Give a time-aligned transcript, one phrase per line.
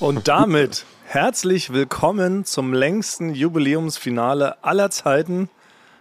[0.00, 5.50] Und damit herzlich willkommen zum längsten Jubiläumsfinale aller Zeiten.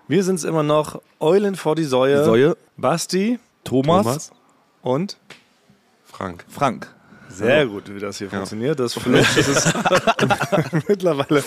[0.08, 2.24] Wir sind es immer noch, Eulen vor die Säue.
[2.24, 2.56] Säue.
[2.78, 4.32] Basti Thomas, Thomas.
[4.84, 5.18] und
[6.06, 6.46] Frank.
[6.48, 6.88] Frank.
[7.30, 8.80] Sehr gut, wie das hier funktioniert.
[8.80, 9.74] Das Flucht, das ist
[10.88, 11.44] mittlerweile,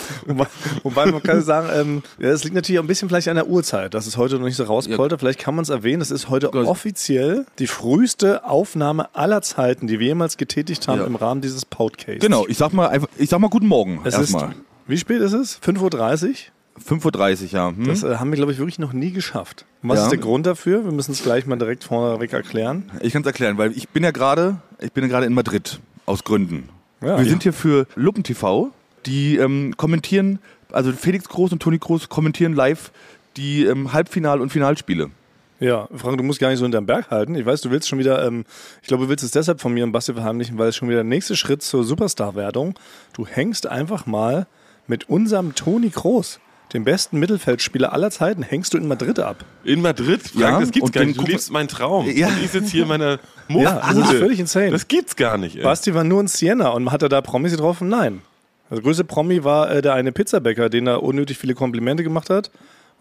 [0.83, 3.47] wobei, man kann sagen, ähm, ja, es liegt natürlich auch ein bisschen vielleicht an der
[3.47, 5.19] Uhrzeit, dass es heute noch nicht so rauspoltert.
[5.19, 6.61] Vielleicht kann man es erwähnen, es ist heute Ja.
[6.61, 11.05] offiziell die früheste Aufnahme aller Zeiten, die wir jemals getätigt haben Ja.
[11.05, 12.21] im Rahmen dieses Podcasts.
[12.21, 14.01] Genau, ich sag mal ich sag mal guten Morgen.
[14.03, 14.55] Es ist, erstmal.
[14.87, 15.59] wie spät ist es?
[15.61, 16.33] 5.30 Uhr?
[16.89, 17.67] 5.30 Uhr, ja.
[17.69, 17.85] Hm?
[17.87, 19.65] Das äh, haben wir, glaube ich, wirklich noch nie geschafft.
[19.83, 20.03] Was Ja.
[20.05, 20.83] ist der Grund dafür?
[20.85, 22.89] Wir müssen es gleich mal direkt vorneweg erklären.
[23.01, 25.79] Ich kann es erklären, weil ich bin ja gerade, ich bin ja gerade in Madrid
[26.05, 26.69] aus Gründen.
[27.01, 27.17] Ja.
[27.17, 28.71] Wir sind hier für Luppen TV,
[29.05, 30.39] die ähm, kommentieren,
[30.71, 32.91] also Felix Groß und Toni Groß kommentieren live
[33.37, 35.09] die ähm, Halbfinal- und Finalspiele.
[35.59, 37.35] Ja, Frank, du musst gar nicht so hinterm Berg halten.
[37.35, 38.45] Ich weiß, du willst schon wieder, ähm,
[38.81, 40.97] ich glaube, du willst es deshalb von mir und Basti verheimlichen, weil es schon wieder
[40.97, 42.77] der nächste Schritt zur Superstar-Wertung.
[43.13, 44.45] Du hängst einfach mal
[44.87, 46.39] mit unserem Toni Kroos,
[46.73, 49.45] dem besten Mittelfeldspieler aller Zeiten, hängst du in Madrid ab.
[49.63, 50.21] In Madrid?
[50.21, 51.21] Frank, Ja, das gibt's gar den nicht.
[51.21, 52.09] Du lebst meinen Traum.
[52.09, 52.27] Ja.
[52.27, 54.71] Und ich sitze hier in meiner Muff Ja, das ist völlig insane.
[54.71, 55.55] Das gibt's gar nicht.
[55.55, 55.63] Ey.
[55.63, 57.89] Basti war nur in Siena und hat er da Promis getroffen?
[57.89, 58.21] Nein.
[58.71, 62.49] Der größte Promi war äh, der eine Pizzabäcker, den er unnötig viele Komplimente gemacht hat.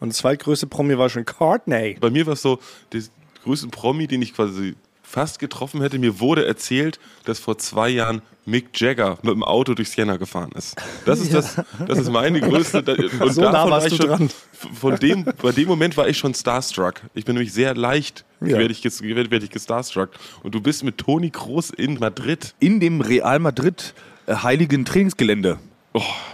[0.01, 1.97] Und der zweitgrößte Promi war schon Courtney.
[2.01, 2.59] Bei mir war es so,
[2.93, 3.01] der
[3.45, 4.75] größte Promi, den ich quasi
[5.13, 5.99] fast getroffen hätte.
[5.99, 10.51] Mir wurde erzählt, dass vor zwei Jahren Mick Jagger mit dem Auto durch Siena gefahren
[10.57, 10.75] ist.
[11.05, 12.83] Das ist das, das ist meine größte.
[13.21, 14.31] Und So nah warst war ich du schon, dran.
[14.75, 16.95] Von dem, bei dem Moment war ich schon starstruck.
[17.15, 18.59] Ich bin nämlich sehr leicht, Ja.
[18.59, 20.11] werde ich, werde werd ich gestarstruck.
[20.43, 22.55] Und du bist mit Toni Kroos in Madrid.
[22.59, 23.95] In dem Real Madrid
[24.27, 25.59] äh, heiligen Trainingsgelände.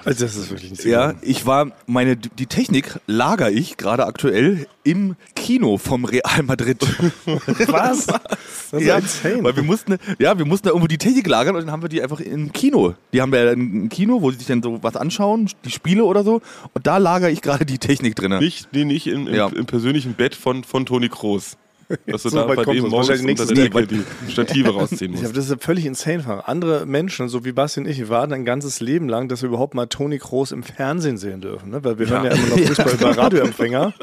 [0.04, 4.66] Also das ist wirklich nicht Ja, ich war, meine, die Technik lager ich gerade aktuell
[4.84, 6.78] im Kino vom Real Madrid.
[7.66, 8.06] Was?
[8.06, 9.42] Das ist ja, insane.
[9.42, 11.88] weil wir mussten, ja, wir mussten da irgendwo die Technik lagern und dann haben wir
[11.88, 12.94] die einfach im Kino.
[13.12, 16.04] Die haben wir ja ein Kino, wo sie sich dann so was anschauen, die Spiele
[16.04, 16.40] oder so.
[16.74, 18.38] Und da lagere ich gerade die Technik drin.
[18.38, 19.48] Nicht, nee, nicht im, im, Ja.
[19.48, 21.56] im persönlichen Bett von, von Toni Kroos.
[22.06, 25.22] Dass du So da bei kommt dem morgens unter der Decke die Stative rausziehen Ja,
[25.22, 25.36] musst.
[25.36, 26.46] das ist völlig insane.
[26.46, 29.48] Andere Menschen, so wie Basti und ich, wir warten ein ganzes Leben lang, dass wir
[29.48, 31.70] überhaupt mal Toni Kroos im Fernsehen sehen dürfen.
[31.70, 31.82] Ne?
[31.84, 33.94] Weil wir hören ja immer noch Fußball über Radioempfänger.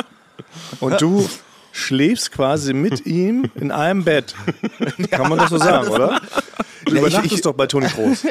[0.80, 1.28] Und du
[1.72, 4.34] schläfst quasi mit ihm in einem Bett.
[5.12, 6.20] Kann man das so sagen, oder?
[6.86, 8.24] Du Ja, ich- übernachtest ich- doch bei Toni Kroos.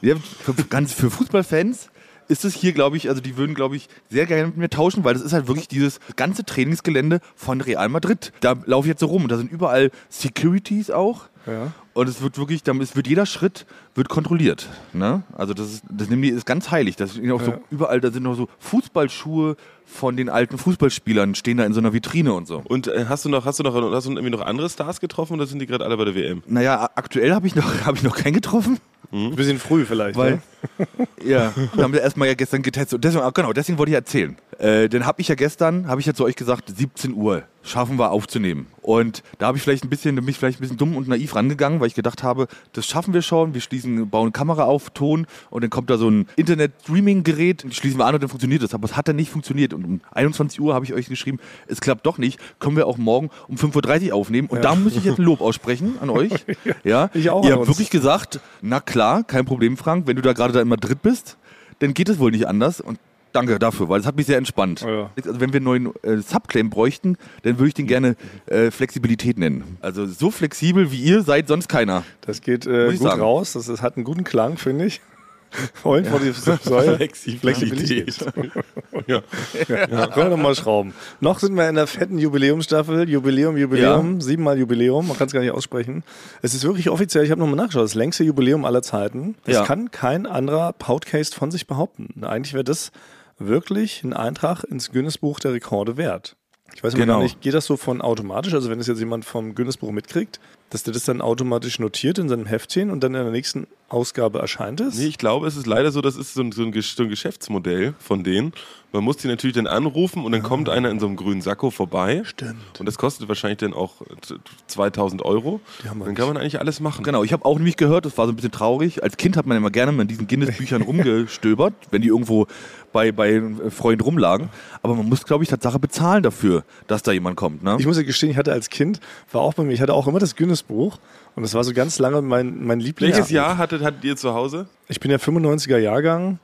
[0.00, 1.88] Ja, für, ganz für Fußballfans
[2.28, 5.04] ist es hier, glaube ich, also die würden, glaube ich, sehr gerne mit mir tauschen,
[5.04, 8.32] weil das ist halt wirklich dieses ganze Trainingsgelände von Real Madrid.
[8.40, 11.28] Da laufe ich jetzt so rum und da sind überall Securities auch.
[11.46, 11.72] Ja.
[11.94, 14.68] Und es wird wirklich, dann- es wird jeder Schritt wird kontrolliert.
[14.92, 15.22] Ne?
[15.32, 16.96] Also das ist, das nehmen die, ist ganz heilig.
[16.96, 17.58] Das sind auch so Ja.
[17.70, 19.56] überall, da sind noch so Fußballschuhe
[19.86, 22.62] von den alten Fußballspielern, stehen da in so einer Vitrine und so.
[22.66, 25.34] Und äh, hast du noch, hast du noch, hast du irgendwie noch andere Stars getroffen
[25.34, 26.42] oder sind die gerade alle bei der WM?
[26.46, 28.78] Naja, aktuell habe ich noch, habe ich noch keinen getroffen.
[29.12, 30.18] Ein bisschen früh vielleicht.
[30.18, 30.40] Weil,
[30.78, 30.88] ne?
[31.24, 32.94] ja, wir haben wir erstmal ja gestern getestet.
[32.96, 34.36] Und deswegen, ah, genau, deswegen wollte ich erzählen.
[34.58, 37.98] Äh, dann habe ich ja gestern, habe ich ja zu euch gesagt, 17 Uhr schaffen
[37.98, 38.66] wir aufzunehmen.
[38.80, 41.08] Und da habe ich vielleicht ein bisschen, da bin ich vielleicht ein bisschen dumm und
[41.08, 43.52] naiv rangegangen, weil ich gedacht habe, das schaffen wir schon.
[43.54, 47.98] Wir schließen, bauen Kamera auf, Ton und dann kommt da so ein Internet-Streaming-Gerät, und schließen
[47.98, 48.74] wir an und dann funktioniert das.
[48.74, 49.74] Aber es hat dann nicht funktioniert.
[49.74, 52.38] Und um 21 Uhr habe ich euch geschrieben, es klappt doch nicht.
[52.60, 54.48] Können wir auch morgen um 5.30 Uhr aufnehmen.
[54.48, 56.32] Und da muss ich jetzt ein Lob aussprechen an euch.
[56.84, 57.68] Ja, Ich auch Ihr habt uns.
[57.68, 61.36] wirklich gesagt, na klar, kein Problem, Frank, wenn du da gerade da in Madrid bist,
[61.80, 62.80] dann geht es wohl nicht anders.
[62.80, 62.98] Und
[63.36, 64.80] danke dafür, weil es hat mich sehr entspannt.
[64.80, 65.10] Ja.
[65.16, 68.16] Also wenn wir einen neuen äh, Subclaim bräuchten, dann würde ich den gerne
[68.46, 69.76] äh, Flexibilität nennen.
[69.80, 72.02] Also so flexibel wie ihr seid sonst keiner.
[72.22, 73.20] Das geht äh, gut sagen.
[73.20, 73.52] raus.
[73.52, 75.00] Das, das hat einen guten Klang, finde ich.
[75.84, 76.96] Eulen vor die Säule.
[76.96, 78.16] Flexibilität.
[79.06, 79.22] ja.
[79.68, 80.92] Ja, können wir noch mal schrauben.
[81.20, 83.08] Noch sind wir in der fetten Jubiläumsstaffel.
[83.08, 85.06] Jubiläum, Jubiläum, siebenmal Jubiläum.
[85.08, 86.02] Man kann es gar nicht aussprechen.
[86.42, 89.36] Es ist wirklich offiziell, ich habe nochmal nachgeschaut, das längste Jubiläum aller Zeiten.
[89.44, 89.64] Das Ja.
[89.64, 92.24] kann kein anderer Podcast von sich behaupten.
[92.24, 92.90] Eigentlich wäre das
[93.38, 96.36] wirklich ein Eintrag ins Guinness-Buch der Rekorde wert.
[96.74, 97.20] Ich weiß Genau.
[97.22, 98.52] nicht, geht das so von automatisch?
[98.54, 102.28] Also wenn es jetzt jemand vom Guinness-Buch mitkriegt, dass der das dann automatisch notiert in
[102.28, 104.98] seinem Heftchen und dann in der nächsten Ausgabe erscheint es?
[104.98, 108.24] Nee, ich glaube, es ist leider so, das ist so ein, so ein, Geschäftsmodell von
[108.24, 108.52] denen.
[108.92, 111.70] Man muss die natürlich dann anrufen und dann kommt einer in so einem grünen Sakko
[111.70, 112.22] vorbei.
[112.24, 112.80] Stimmt.
[112.80, 114.34] Und das kostet wahrscheinlich dann auch t-
[114.66, 115.60] 2000 Euro.
[115.84, 117.04] Dann kann man eigentlich alles machen.
[117.04, 119.02] Genau, ich habe auch nämlich gehört, das war so ein bisschen traurig.
[119.02, 120.82] Als Kind hat man immer gerne mal in diesen Guinness-Büchern
[121.16, 122.46] rumgestöbert, wenn die irgendwo
[122.92, 124.48] bei, bei Freunden rumlagen.
[124.82, 127.62] Aber man muss, glaube ich, Tatsache bezahlen dafür, dass da jemand kommt.
[127.62, 127.76] Ne?
[127.78, 129.00] Ich muss ja gestehen, ich hatte als Kind,
[129.30, 130.98] war auch bei mir, ich hatte auch immer das Guinness-Buch
[131.34, 133.16] und das war so ganz lange mein, mein Lieblings.
[133.16, 134.66] Welches Jahr hattet, hattet ihr zu Hause?
[134.88, 136.38] Ich bin ja 95er Jahrgang.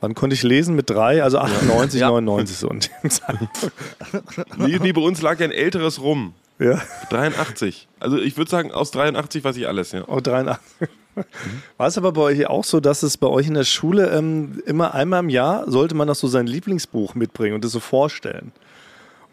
[0.00, 0.76] Wann konnte ich lesen?
[0.76, 2.08] Mit drei, also 98, Ja.
[2.08, 2.68] 99 so.
[2.68, 3.72] in dem Zeitpunkt.
[4.58, 6.34] Nee, nee, bei uns lag ja ein älteres rum.
[6.58, 7.88] ja, 83.
[8.00, 10.04] Also ich würde sagen, aus 83 weiß ich alles, ja.
[10.06, 10.88] oh, 83.
[11.76, 14.60] War es aber bei euch auch so, dass es bei euch in der Schule ähm,
[14.66, 18.52] immer einmal im Jahr sollte man noch so sein Lieblingsbuch mitbringen und das so vorstellen?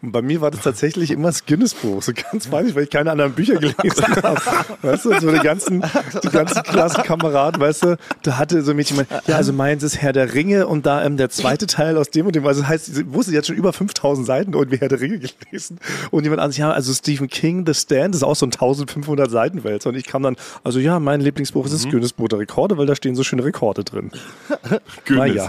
[0.02, 2.02] Und bei mir war das tatsächlich immer das Guinness-Buch.
[2.02, 4.40] So ganz peinlich, weil ich keine anderen Bücher gelesen habe.
[4.82, 5.82] Weißt du, so die ganzen,
[6.24, 10.12] die ganzen Klassenkameraden, weißt du, da hatte so ein Mädchen, ja, also meins ist Herr
[10.12, 12.44] der Ringe und da ähm, der zweite Teil aus dem und dem.
[12.46, 15.78] Also heißt, sie wusste jetzt schon über 5000 Seiten und wie Herr der Ringe gelesen.
[16.10, 19.62] Und jemand anderes, ja, also Stephen King, The Stand, ist auch so ein 1500 Seiten
[19.62, 19.90] Wälzer.
[19.90, 20.34] Und ich kam dann,
[20.64, 21.90] also ja, mein Lieblingsbuch ist das Mhm.
[21.90, 24.10] Guinness-Buch der Rekorde, weil da stehen so schöne Rekorde drin.
[25.04, 25.48] Guinness.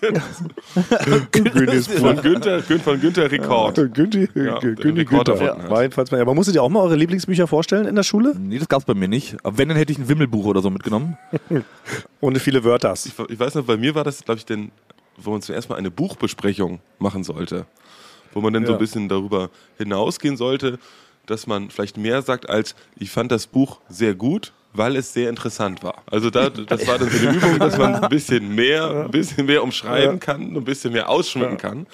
[1.32, 3.55] Guinness Von Günther, Gün- von Günther Rekord.
[3.94, 5.70] Günthi, Ja, Günthi Rekord hat.
[5.70, 8.34] War jedenfalls mal- Aber musstet ihr auch mal eure Lieblingsbücher vorstellen in der Schule?
[8.38, 9.36] Nee, das gab's bei mir nicht.
[9.42, 11.16] Aber wenn, dann hätte ich ein Wimmelbuch oder so mitgenommen.
[12.20, 12.92] Ohne viele Wörter.
[12.94, 14.70] Ich, ich weiß noch, bei mir war das, glaube ich, denn,
[15.16, 17.66] wo man zuerst mal eine Buchbesprechung machen sollte.
[18.32, 18.76] Wo man dann so Ja.
[18.78, 20.78] ein bisschen darüber hinausgehen sollte,
[21.26, 25.30] dass man vielleicht mehr sagt als, ich fand das Buch sehr gut, weil es sehr
[25.30, 26.02] interessant war.
[26.10, 29.46] Also da, das war dann so eine Übung, dass man ein bisschen mehr, ein bisschen
[29.46, 31.86] mehr umschreiben kann, ein bisschen mehr ausschmücken kann.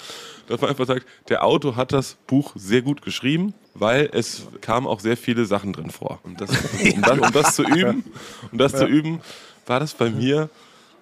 [0.47, 4.87] Dass man einfach sagt, der Autor hat das Buch sehr gut geschrieben, weil es kamen
[4.87, 6.19] auch sehr viele Sachen drin vor.
[6.23, 6.49] Und das,
[6.93, 8.03] um, das, um das zu üben,
[8.51, 9.21] um das zu üben,
[9.65, 10.49] war das bei mir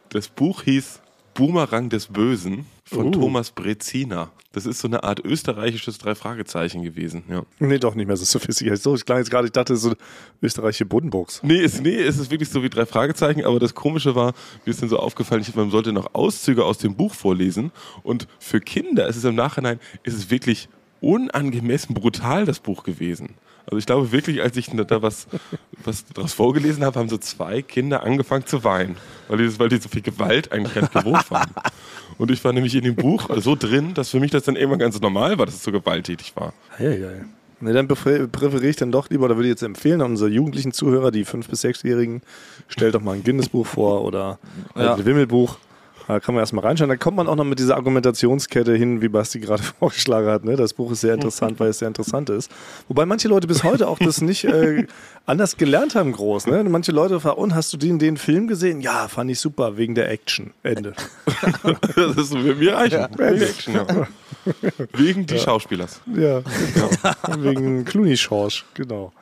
[0.09, 0.99] das Buch hieß
[1.41, 3.09] Boomerang des Bösen von Uh.
[3.09, 4.29] Thomas Brezina.
[4.51, 7.23] Das ist so eine Art österreichisches Drei-Fragezeichen gewesen.
[7.27, 7.41] Ja.
[7.57, 8.79] Nee, doch nicht mehr so sophisticated.
[8.79, 9.95] So, ich klang jetzt gerade, ich dachte, so
[10.43, 11.41] österreichische Buddenbrooks.
[11.41, 14.35] Nee, es, nee, es ist wirklich so wie drei Fragezeichen, aber das Komische war,
[14.65, 17.71] mir ist dann so aufgefallen, ich, man sollte noch Auszüge aus dem Buch vorlesen.
[18.03, 23.33] Und für Kinder ist es im Nachhinein, ist es wirklich unangemessen brutal, das Buch gewesen.
[23.71, 25.27] Also ich glaube wirklich, als ich da was,
[25.85, 28.97] was daraus vorgelesen habe, haben so zwei Kinder angefangen zu weinen,
[29.29, 31.49] weil die, weil die so viel Gewalt eigentlich gar nicht gewohnt waren.
[32.17, 34.79] Und ich war nämlich in dem Buch so drin, dass für mich das dann irgendwann
[34.79, 36.53] ganz normal war, dass es so gewalttätig war.
[36.79, 37.21] Ja, ja, ja.
[37.61, 40.29] Nee, dann präfer- präferiere ich dann doch lieber, oder würde ich jetzt empfehlen an unsere
[40.29, 42.23] jugendlichen Zuhörer, die 5- bis 6-Jährigen,
[42.67, 44.37] stellt doch mal ein Guinness-Buch vor oder
[44.75, 44.95] Ja.
[44.95, 45.57] ein Wimmelbuch.
[46.11, 46.89] Da kann man erstmal reinschauen.
[46.89, 50.43] Da kommt man auch noch mit dieser Argumentationskette hin, wie Basti gerade vorgeschlagen hat.
[50.43, 50.57] Ne?
[50.57, 52.51] Das Buch ist sehr interessant, weil es sehr interessant ist.
[52.89, 54.87] Wobei manche Leute bis heute auch das nicht äh,
[55.25, 56.47] anders gelernt haben, groß.
[56.47, 56.65] Ne?
[56.65, 58.81] Manche Leute fragen, und hast du den, den Film gesehen?
[58.81, 60.51] Ja, fand ich super, wegen der Action.
[60.63, 60.93] Ende.
[61.95, 63.07] Das ist so für mich reichen.
[63.17, 64.07] Wegen Action, ja.
[64.93, 66.01] Wegen die Schauspielers.
[66.13, 67.43] Ja, genau.
[67.43, 69.13] Wegen Clooney Schorsch, genau.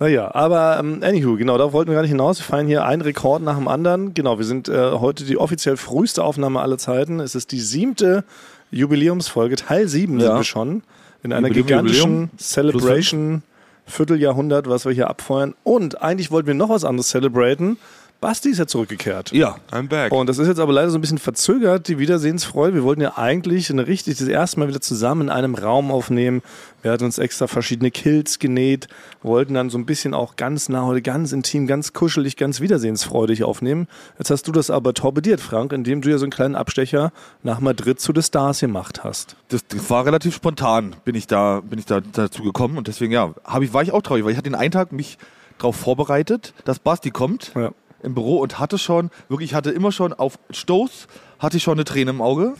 [0.00, 2.38] Naja, aber ähm, anywho, genau, da wollten wir gar nicht hinaus.
[2.38, 4.14] Wir feiern hier einen Rekord nach dem anderen.
[4.14, 7.20] Genau, wir sind äh, heute die offiziell früheste Aufnahme aller Zeiten.
[7.20, 8.24] Es ist die siebte
[8.70, 10.36] Jubiläumsfolge, Teil sieben sind Ja.
[10.36, 10.82] wir schon.
[11.22, 12.30] In einer Jubiläum, gigantischen Jubiläum.
[12.38, 13.42] Celebration,
[13.84, 15.54] Vierteljahrhundert, was wir hier abfeuern.
[15.64, 17.76] Und eigentlich wollten wir noch was anderes celebraten.
[18.20, 19.32] Basti ist ja zurückgekehrt.
[19.32, 19.56] Ja.
[19.72, 20.12] I'm back.
[20.12, 22.74] Und das ist jetzt aber leider so ein bisschen verzögert, die Wiedersehensfreude.
[22.74, 26.42] Wir wollten ja eigentlich eine richtig, das erste Mal wieder zusammen in einem Raum aufnehmen.
[26.82, 28.88] Wir hatten uns extra verschiedene Kills genäht,
[29.22, 33.42] wollten dann so ein bisschen auch ganz nah heute, ganz intim, ganz kuschelig, ganz wiedersehensfreudig
[33.42, 33.88] aufnehmen.
[34.18, 37.12] Jetzt hast du das aber torpediert, Frank, indem du ja so einen kleinen Abstecher
[37.42, 39.36] nach Madrid zu The Stars gemacht hast.
[39.48, 43.12] Das, das war relativ spontan, bin ich da, bin ich da dazu gekommen und deswegen
[43.12, 45.16] ja, ich, war ich auch traurig, weil ich hatte den einen Tag mich
[45.58, 47.72] darauf vorbereitet, dass Basti kommt Ja.
[48.02, 51.06] Im Büro und hatte schon, wirklich, ich hatte immer schon auf Stoß,
[51.38, 52.54] hatte ich schon eine Träne im Auge.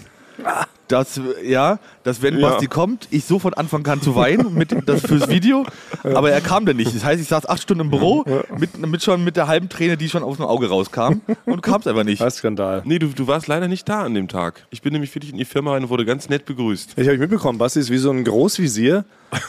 [0.91, 2.51] Dass, ja, dass wenn Ja.
[2.51, 5.65] Basti kommt, ich sofort anfangen kann zu weinen mit, das fürs Video.
[6.03, 6.95] Aber er kam dann nicht.
[6.95, 8.25] Das heißt, ich saß acht Stunden im Büro
[8.59, 11.81] mit, mit schon mit der halben Träne, die schon aus dem Auge rauskam und kam
[11.81, 12.21] es einfach nicht.
[12.21, 12.83] Was Skandal.
[12.85, 14.67] Nee, du, du warst leider nicht da an dem Tag.
[14.71, 16.95] Ich bin nämlich für dich in die Firma rein und wurde ganz nett begrüßt.
[16.97, 19.05] Ich habe mitbekommen, Basti ist wie so ein Großvisier,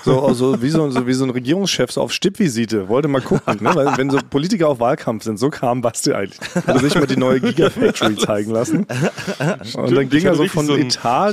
[0.05, 2.87] so, also wie, so, so, wie so ein Regierungschef, so auf Stippvisite.
[2.87, 3.73] Wollte mal gucken, ne?
[3.73, 6.39] Weil, wenn so Politiker auf Wahlkampf sind, so kam Basti eigentlich.
[6.67, 8.85] Hat sich mal die neue Gigafactory zeigen lassen.
[9.75, 10.81] Und dann ging er so von so ein-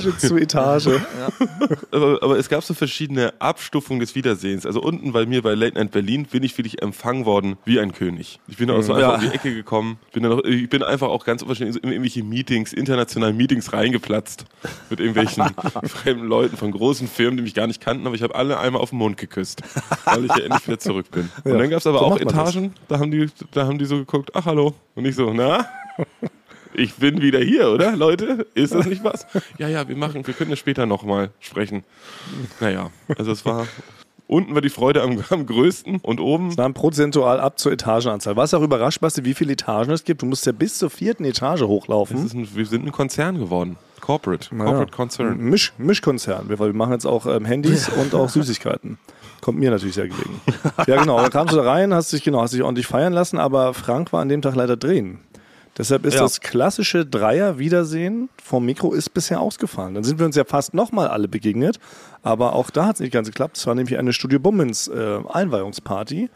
[0.07, 0.89] Etage zu Etage.
[1.93, 4.67] Aber, aber es gab so verschiedene Abstufungen des Wiedersehens.
[4.67, 7.93] Also unten bei mir bei Late Night Berlin bin ich wirklich empfangen worden wie ein
[7.93, 8.41] König.
[8.49, 9.15] Ich bin dann auch so einfach Ja.
[9.17, 9.99] um die Ecke gekommen.
[10.13, 14.45] Bin dann auch, ich bin einfach auch ganz unverständlich in irgendwelche Meetings, internationalen Meetings reingeplatzt.
[14.91, 15.45] Mit irgendwelchen
[15.85, 18.07] fremden Leuten von großen Firmen, die mich gar nicht kannten.
[18.07, 19.63] Aber ich habe alle einmal auf den Mund geküsst,
[20.05, 21.31] weil ich ja endlich wieder zurück bin.
[21.45, 22.33] Ja, Und dann gab es aber so auch das.
[22.33, 24.75] Etagen, da haben, die, da haben die so geguckt, ach hallo.
[24.95, 25.67] Und ich so, na?
[26.79, 28.47] Ich bin wieder hier, oder, Leute?
[28.55, 29.27] Ist das nicht was?
[29.59, 31.83] Ja, ja, wir machen, wir können ja später nochmal sprechen.
[32.61, 33.67] Naja, also es war.
[34.29, 36.51] Unten war die Freude am, am größten und oben.
[36.51, 38.37] Nahm prozentual ab zur Etagenanzahl.
[38.37, 40.23] Warst du auch überrascht, Basti, wie viele Etagen es gibt?
[40.23, 42.25] Du musst ja bis zur vierten Etage Es hochlaufen.
[42.27, 43.77] ist ein, wir sind ein Konzern geworden.
[44.01, 44.55] Corporate.
[44.57, 44.65] Ja.
[44.65, 45.39] Corporate Concern.
[45.39, 48.99] Misch, Mischkonzern, weil wir machen jetzt auch ähm, Handys und auch Süßigkeiten.
[49.41, 50.41] Kommt mir natürlich sehr gelegen.
[50.87, 51.21] Ja, genau.
[51.21, 54.13] Dann kamst du da rein, hast dich, genau, hast dich ordentlich feiern lassen, aber Frank
[54.13, 55.21] war an dem Tag leider drehen.
[55.79, 56.21] Deshalb ist Ja.
[56.23, 59.95] das klassische Dreier-Wiedersehen vom Mikro ist bisher ausgefallen.
[59.95, 61.79] Dann sind wir uns ja fast nochmal alle begegnet,
[62.23, 63.57] aber auch da hat es nicht ganz geklappt.
[63.57, 66.31] Es war nämlich eine Studio Bummens äh, Einweihungsparty.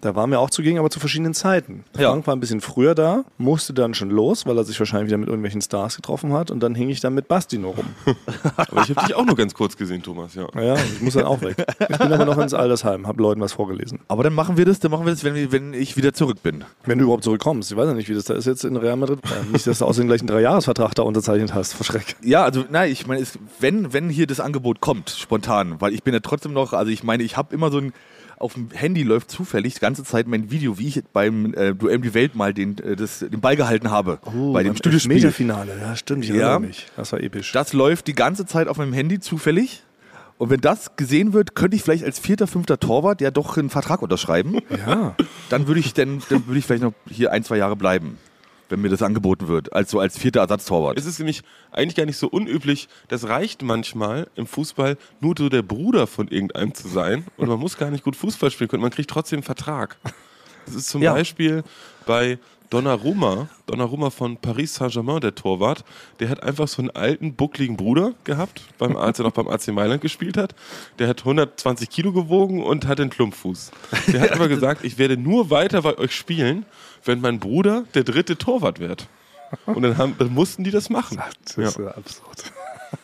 [0.00, 1.84] Da waren wir auch zugegen, aber zu verschiedenen Zeiten.
[1.98, 2.10] Ja.
[2.10, 5.18] Frank war ein bisschen früher da, musste dann schon los, weil er sich wahrscheinlich wieder
[5.18, 6.50] mit irgendwelchen Stars getroffen hat.
[6.50, 7.86] Und dann hing ich dann mit Basti nur rum.
[8.56, 10.46] Aber ich habe dich auch nur ganz kurz gesehen, Thomas, ja.
[10.60, 11.56] Ja, ich muss dann auch weg.
[11.88, 14.00] Ich bin aber noch ins Altersheim, habe Leuten was vorgelesen.
[14.08, 16.64] Aber dann machen wir das, dann machen wir das, wenn, wenn ich wieder zurück bin.
[16.84, 17.70] Wenn du überhaupt zurückkommst.
[17.70, 19.20] Ich weiß ja nicht, wie das da ist jetzt in Real Madrid.
[19.24, 21.74] Äh, Nicht, dass du außerdem gleich einen Dreijahresvertrag da unterzeichnet hast.
[21.74, 22.16] Verschreck.
[22.22, 23.24] Ja, also nein, ich meine,
[23.58, 27.02] wenn, wenn hier das Angebot kommt, spontan, weil ich bin ja trotzdem noch, also ich
[27.02, 27.92] meine, ich habe immer so ein,
[28.40, 31.96] auf dem Handy läuft zufällig die ganze Zeit mein Video, wie ich beim äh, Duell
[31.96, 34.18] um die Welt mal den, äh, das, den Ball gehalten habe.
[34.52, 35.14] bei dem Studiospiel.
[35.14, 35.78] Meterfinale.
[35.80, 36.24] Ja, stimmt.
[36.24, 36.36] Ich Ja.
[36.36, 36.86] erinnere mich.
[36.96, 37.52] Das war episch.
[37.52, 39.82] Das läuft die ganze Zeit auf meinem Handy zufällig.
[40.38, 43.68] Und wenn das gesehen wird, könnte ich vielleicht als vierter, fünfter Torwart ja doch einen
[43.68, 44.58] Vertrag unterschreiben.
[44.86, 45.14] ja.
[45.50, 48.16] Dann würde ich, dann, dann würde ich vielleicht noch hier ein, zwei Jahre bleiben,
[48.70, 50.98] wenn mir das angeboten wird, als so als vierter Ersatztorwart.
[50.98, 52.88] Es ist nämlich eigentlich gar nicht so unüblich.
[53.08, 57.26] Das reicht manchmal im Fußball nur so der Bruder von irgendeinem zu sein.
[57.36, 58.82] Und man muss gar nicht gut Fußball spielen können.
[58.82, 59.96] Man kriegt trotzdem einen Vertrag.
[60.66, 61.12] Das ist zum Ja.
[61.14, 61.64] Beispiel
[62.06, 62.38] bei
[62.70, 65.84] Donnarumma, Donnarumma von Paris Saint-Germain, der Torwart,
[66.20, 69.68] der hat einfach so einen alten, buckligen Bruder gehabt, beim, als er noch beim AC
[69.68, 70.54] Mailand gespielt hat.
[71.00, 73.72] Der hat 120 Kilo gewogen und hat den Klumpfuß.
[74.12, 76.64] Der hat aber gesagt, ich werde nur weiter bei euch spielen,
[77.04, 79.08] wenn mein Bruder der dritte Torwart wird.
[79.66, 81.20] Und dann, haben, dann mussten die das machen.
[81.44, 81.64] Das Ja.
[81.64, 82.52] ist ja absurd.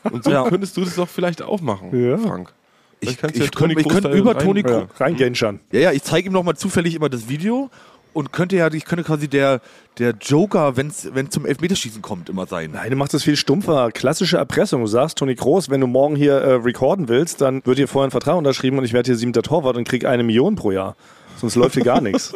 [0.05, 0.49] Und so Ja.
[0.49, 2.19] könntest du das doch vielleicht auch machen, Ja.
[2.19, 2.53] Frank.
[3.01, 3.51] Ich- Vielleicht ich ja ich
[3.85, 5.61] könnte über rein- Toni Ja, rein Genschan.
[5.71, 7.69] Ja, ja, ich zeige ihm noch mal zufällig immer das Video
[8.17, 9.61] und könnte ja, ich könnte quasi der,
[9.99, 12.71] der Joker, wenn es zum Elfmeterschießen kommt, immer sein.
[12.73, 13.91] Nein, du machst das viel stumpfer.
[13.93, 14.81] Klassische Erpressung.
[14.81, 18.09] Du sagst, Toni Kroos, wenn du morgen hier äh, recorden willst, dann wird dir vorher
[18.09, 20.97] ein Vertrag unterschrieben und ich werde hier siebter Torwart und krieg eine Million pro Jahr.
[21.39, 22.33] Sonst läuft hier gar nichts.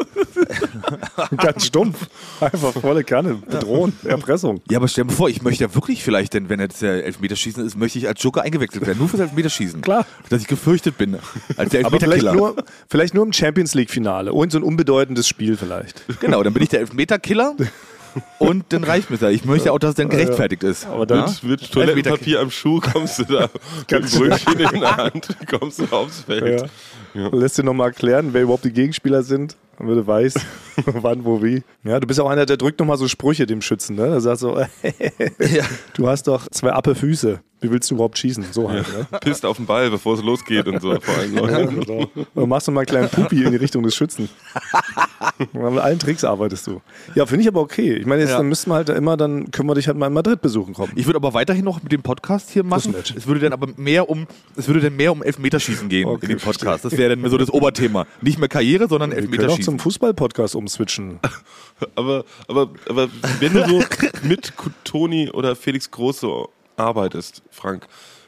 [1.37, 2.07] Ganz stumpf.
[2.40, 3.35] Einfach volle Kanne.
[3.35, 3.92] Bedrohen.
[4.04, 4.61] Erpressung.
[4.71, 7.64] Ja, aber stell dir vor, ich möchte ja wirklich vielleicht, denn wenn jetzt der Elfmeterschießen
[7.64, 8.99] ist, möchte ich als Joker eingewechselt werden.
[8.99, 9.80] Nur fürs Elfmeterschießen.
[9.80, 10.07] Klar.
[10.28, 11.19] Dass ich gefürchtet bin.
[11.57, 12.35] Als der Aber vielleicht Elfmeterkiller.
[12.35, 12.57] nur,
[12.88, 14.33] vielleicht nur im Champions League-Finale.
[14.33, 16.02] Und so ein unbedeutendes Spiel vielleicht.
[16.21, 17.54] Genau, dann bin ich der Elfmeterkiller.
[18.38, 19.33] Und dann reicht mir das.
[19.33, 20.87] Ich möchte ja auch, dass es dann gerechtfertigt ist.
[20.87, 21.35] Aber dann- Ja?
[21.43, 23.40] Mit Toilettenpapier am Schuh kommst du da,
[23.79, 26.69] mit Ganz- Brötchen in der Hand, kommst du aufs Feld.
[27.14, 27.29] Ja.
[27.33, 30.38] Lässt dir nochmal erklären, wer überhaupt die Gegenspieler sind, damit du weißt,
[30.87, 31.62] wann, wo, wie.
[31.85, 34.07] Ja, du bist auch einer, der drückt nochmal so Sprüche dem Schützen, ne?
[34.11, 34.59] Der sagt so,
[35.38, 35.64] Ja.
[35.95, 37.40] du hast doch zwei appe Füße.
[37.62, 38.45] Wie willst du überhaupt schießen?
[38.52, 39.07] So halt, ne?
[39.21, 40.99] Pisst auf den Ball, bevor es losgeht und so.
[41.00, 42.11] Vor allem Ja, genau.
[42.35, 44.29] Dann machst du mal einen kleinen Pupi in die Richtung des Schützen.
[45.52, 46.81] Und mit allen Tricks arbeitest du.
[47.14, 47.95] Ja, finde ich aber okay.
[47.97, 48.38] Ich meine, jetzt Ja.
[48.38, 50.93] dann müssten wir halt immer, dann können wir dich halt mal in Madrid besuchen kommen.
[50.97, 52.95] Ich würde aber weiterhin noch mit dem Podcast hier machen.
[53.17, 54.26] Es würde dann aber mehr um,
[54.57, 56.85] es würde dann mehr um Elfmeterschießen gehen Okay, in dem Podcast.
[56.85, 58.07] Das wäre dann so das Oberthema.
[58.23, 59.64] Nicht mehr Karriere, sondern Wir können auch Elfmeterschießen.
[59.64, 61.21] zum Fußball-Podcast umswitchen.
[61.95, 63.09] Aber, aber, aber
[63.40, 63.83] wenn du so
[64.23, 64.52] mit
[64.85, 66.26] Toni oder Felix Große
[66.81, 67.87] arbeitest, Frank,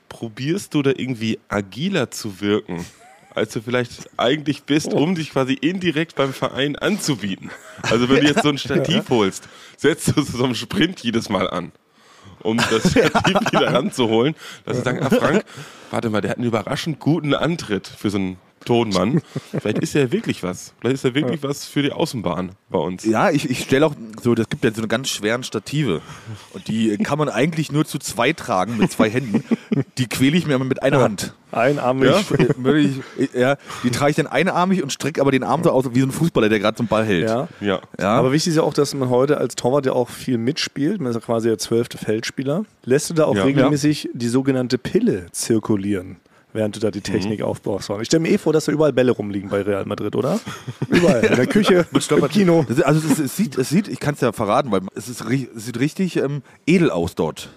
[0.08, 2.84] probierst du da irgendwie agiler zu wirken,
[3.34, 7.50] als du vielleicht eigentlich bist, um dich quasi indirekt beim Verein anzubieten?
[7.82, 11.48] Also wenn du jetzt so ein Stativ holst, setzt du so einen Sprint jedes Mal
[11.48, 11.72] an.
[12.40, 15.44] Um das Stativ wieder ranzuholen, dass sie sagen, ah Frank,
[15.90, 19.22] warte mal, der hat einen überraschend guten Antritt für so einen Tonmann.
[19.58, 20.72] Vielleicht ist er wirklich was.
[20.80, 23.04] Vielleicht ist er wirklich was für die Außenbahn bei uns.
[23.04, 26.00] Ja, ich, ich stelle auch so, das gibt ja so eine ganz schweren Stative.
[26.52, 29.44] Und die kann man eigentlich nur zu zwei tragen mit zwei Händen.
[29.98, 31.34] Die quäle ich mir immer mit einer Hand.
[31.50, 32.08] Einarmig.
[32.08, 35.84] Ja, ich, ja, die trage ich dann einarmig und strecke aber den Arm so aus
[35.92, 37.28] wie so ein Fußballer, der gerade zum Ball hält.
[37.28, 37.48] Ja.
[37.60, 37.80] Ja.
[38.00, 38.14] Ja.
[38.14, 41.00] Aber wichtig ist ja auch, dass man heute als Torwart ja auch viel mitspielt.
[41.00, 42.64] Man ist ja quasi der zwölfte Feldspieler.
[42.84, 43.44] Lässt du da auch Ja.
[43.44, 46.16] regelmäßig die sogenannte Pille zirkulieren,
[46.52, 47.90] während du da die Technik aufbaust?
[48.00, 50.40] Ich stelle mir eh vor, dass da überall Bälle rumliegen bei Real Madrid, oder?
[50.88, 51.24] Überall.
[51.24, 52.66] In der Küche, im Kino.
[52.84, 55.66] Also es, es sieht, es sieht, ich kann es ja verraten, weil es, ist, es
[55.66, 57.50] sieht richtig ähm, edel aus dort.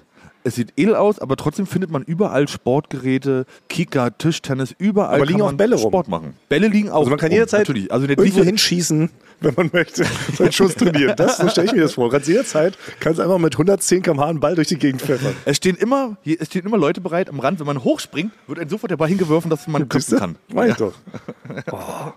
[0.47, 5.39] Es sieht edel aus, aber trotzdem findet man überall Sportgeräte, Kicker, Tischtennis, überall Aber liegen
[5.39, 5.89] kann auch Bälle rum?
[5.89, 6.35] Sport machen.
[6.49, 7.91] Bälle liegen auch Also man kann rum, jederzeit natürlich.
[7.91, 9.09] Also irgendwo hinschießen,
[9.41, 10.05] wenn man möchte.
[10.37, 11.15] Sein Schuss trainieren.
[11.17, 12.11] Das, so stelle ich mir das vor.
[12.11, 15.35] Kannst jederzeit, kannst einfach mit 110 km/h einen Ball durch die Gegend pfeffern.
[15.45, 17.59] es stehen immer, hier- es stehen immer Leute bereit am Rand.
[17.59, 20.19] Wenn man hochspringt, wird einem sofort der Ball hingeworfen, dass man köpfen du?
[20.19, 20.35] kann.
[20.53, 20.93] Mach ich doch.
[21.71, 22.11] Oh,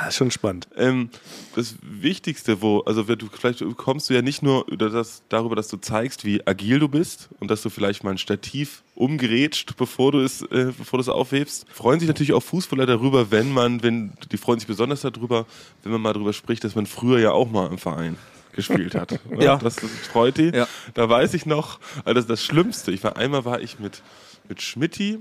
[0.00, 0.68] das ist schon spannend.
[0.76, 1.10] Ähm,
[1.54, 5.76] das Wichtigste, wo, also du, vielleicht kommst du ja nicht nur das, darüber, dass du
[5.76, 10.20] zeigst, wie agil du bist und dass du vielleicht mal ein Stativ umgerätscht, bevor du
[10.20, 11.66] es, äh, bevor du es aufhebst.
[11.72, 15.46] Freuen sich natürlich auch Fußballer darüber, wenn man, wenn, die freuen sich besonders darüber,
[15.82, 18.16] wenn man mal darüber spricht, dass man früher ja auch mal im Verein
[18.52, 19.20] gespielt hat.
[19.38, 19.56] Ja.
[19.56, 20.50] Das, das freut die.
[20.54, 20.68] Ja.
[20.94, 24.02] Da weiß ich noch, also das, das Schlimmste, ich war einmal war ich mit,
[24.48, 25.18] mit Schmidti,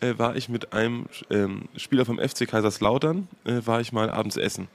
[0.00, 4.36] äh, war ich mit einem ähm, Spieler vom FC Kaiserslautern, äh, war ich mal abends
[4.36, 4.68] essen.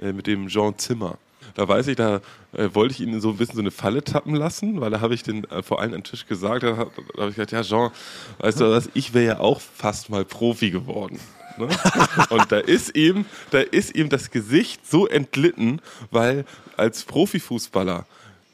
[0.00, 1.18] Äh, mit dem Jean Zimmer.
[1.54, 2.20] Da weiß ich, da
[2.52, 5.14] äh, wollte ich ihn so ein bisschen so eine Falle tappen lassen, weil da habe
[5.14, 7.90] ich den äh, vor allen am Tisch gesagt, da habe hab ich gesagt, ja Jean,
[8.38, 11.18] weißt du was, ich wäre ja auch fast mal Profi geworden.
[11.56, 11.68] Ne?
[12.30, 16.44] Und da ist ihm, da ist ihm das Gesicht so entglitten, weil
[16.76, 18.06] als Profifußballer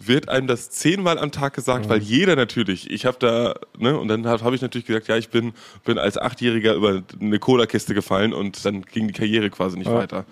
[0.07, 4.09] wird einem das zehnmal am Tag gesagt, weil jeder natürlich, ich habe da, ne, und
[4.09, 5.53] dann habe hab ich natürlich gesagt, ja, ich bin,
[5.85, 10.25] bin als Achtjähriger über eine Cola-Kiste gefallen und dann ging die Karriere quasi nicht weiter.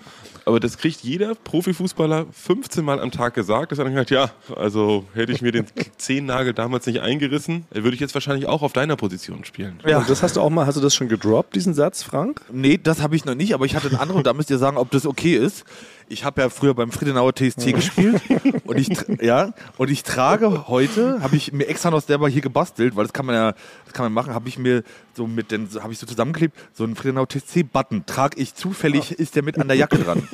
[0.45, 4.31] Aber das kriegt jeder Profifußballer 15 Mal am Tag gesagt, dass er dann sagt, ja,
[4.57, 5.67] also hätte ich mir den
[5.99, 9.81] Zehennagel damals nicht eingerissen, würde ich jetzt wahrscheinlich auch auf deiner Position spielen.
[9.87, 9.99] Ja.
[9.99, 12.41] Und das hast du auch mal, hast du das schon gedroppt, diesen Satz, Frank?
[12.51, 14.59] Nee, das habe ich noch nicht, aber ich hatte einen anderen und da müsst ihr
[14.59, 15.65] sagen, ob das okay ist.
[16.13, 18.21] Ich habe ja früher beim Friedenauer TSC gespielt
[18.65, 18.91] und ich
[19.23, 23.15] ja und ich trage heute habe ich mir extra noch selber hier gebastelt, weil das
[23.15, 23.55] kann man ja
[23.87, 24.83] das kann man machen, habe ich mir
[25.17, 29.13] so mit den habe ich so zusammengeklebt, so einen Friedenauer TSC Button trage ich zufällig
[29.13, 30.29] ist der mit an der Jacke dran.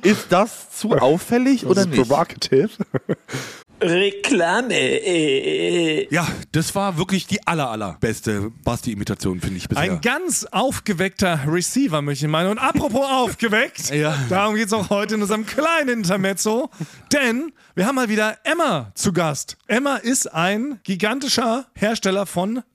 [0.00, 2.08] Ist das zu auffällig oder das ist nicht?
[2.08, 2.70] provocative.
[3.82, 4.74] Reklame.
[4.74, 9.82] Äh, Ja, das war wirklich die aller, allerbeste Basti-Imitation, finde ich bisher.
[9.84, 12.50] Ein ganz aufgeweckter Receiver, möchte ich meinen.
[12.50, 14.16] Und apropos aufgeweckt, Ja.
[14.28, 16.70] darum geht es auch heute in unserem kleinen Intermezzo.
[17.12, 19.56] Denn wir haben mal wieder Emma zu Gast.
[19.66, 22.62] Emma ist ein gigantischer Hersteller von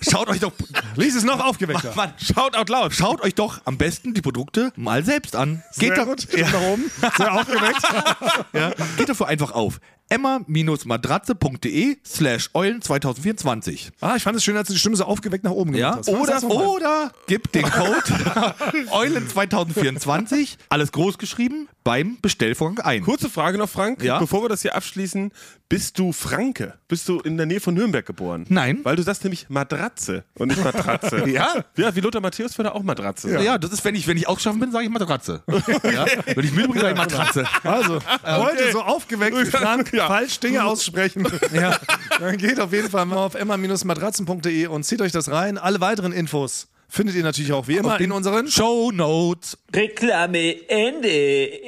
[0.00, 0.52] Schaut euch doch.
[0.96, 1.92] lies es noch aufgeweckter.
[1.96, 2.94] Mann, schaut out loud.
[2.94, 5.62] Schaut euch doch am besten die Produkte mal selbst an.
[5.78, 6.28] Geht Sehr doch, gut.
[6.36, 6.48] Ja.
[6.50, 6.90] Nach oben.
[7.16, 7.82] Sehr aufgeweckt.
[8.52, 13.90] ja, geht dafür einfach auf emma-matratze.de slash eulen 2024.
[14.00, 16.14] Ah, ich fand es schön, als du die Stimme so aufgeweckt nach oben gemacht Ja,
[16.14, 16.44] hast.
[16.44, 18.54] oder, oder gibt den Code
[18.90, 23.02] Eulen 2024, alles groß geschrieben, beim Bestellvorgang ein.
[23.02, 24.02] Kurze Frage noch, Frank.
[24.02, 24.18] Ja?
[24.18, 25.30] Bevor wir das hier abschließen,
[25.68, 26.74] bist du Franke?
[26.88, 28.46] Bist du in der Nähe von Nürnberg geboren?
[28.48, 28.80] Nein.
[28.84, 31.24] Weil du sagst nämlich Matratze und nicht Matratze.
[31.34, 31.64] Ja?
[31.76, 33.42] Ja, wie Lothar Matthäus würde auch Matratze.
[33.42, 33.58] Ja.
[33.58, 35.42] das ist, wenn ich, wenn ich ausgeschaffen bin, sage ich Matratze.
[35.82, 36.06] ja?
[36.34, 37.44] Wenn ich müde bin, sage ich Matratze.
[37.64, 40.06] Also, heute so aufgeweckt Frank Ja.
[40.06, 41.26] falsch Dinge aussprechen.
[41.52, 41.76] ja.
[42.20, 45.58] Dann geht auf jeden Fall mal auf emma-matratzen.de und zieht euch das rein.
[45.58, 49.58] Alle weiteren Infos findet ihr natürlich auch wie immer in unseren Show Notes.
[49.74, 51.08] Reklame Ende.
[51.08, 51.62] Ich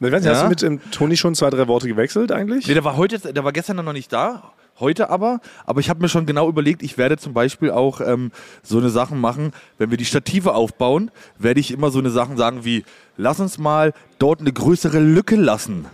[0.00, 0.42] weiß nicht, Hast Ja?
[0.44, 2.66] du mit ähm, Toni schon zwei, drei Worte gewechselt eigentlich?
[2.66, 4.52] Nee, der war heute, der war gestern noch nicht da.
[4.78, 8.30] Heute aber, aber ich habe mir schon genau überlegt, ich werde zum Beispiel auch ähm,
[8.62, 12.38] so eine Sachen machen, wenn wir die Stative aufbauen, werde ich immer so eine Sachen
[12.38, 12.84] sagen wie,
[13.18, 15.84] lass uns mal dort eine größere Lücke lassen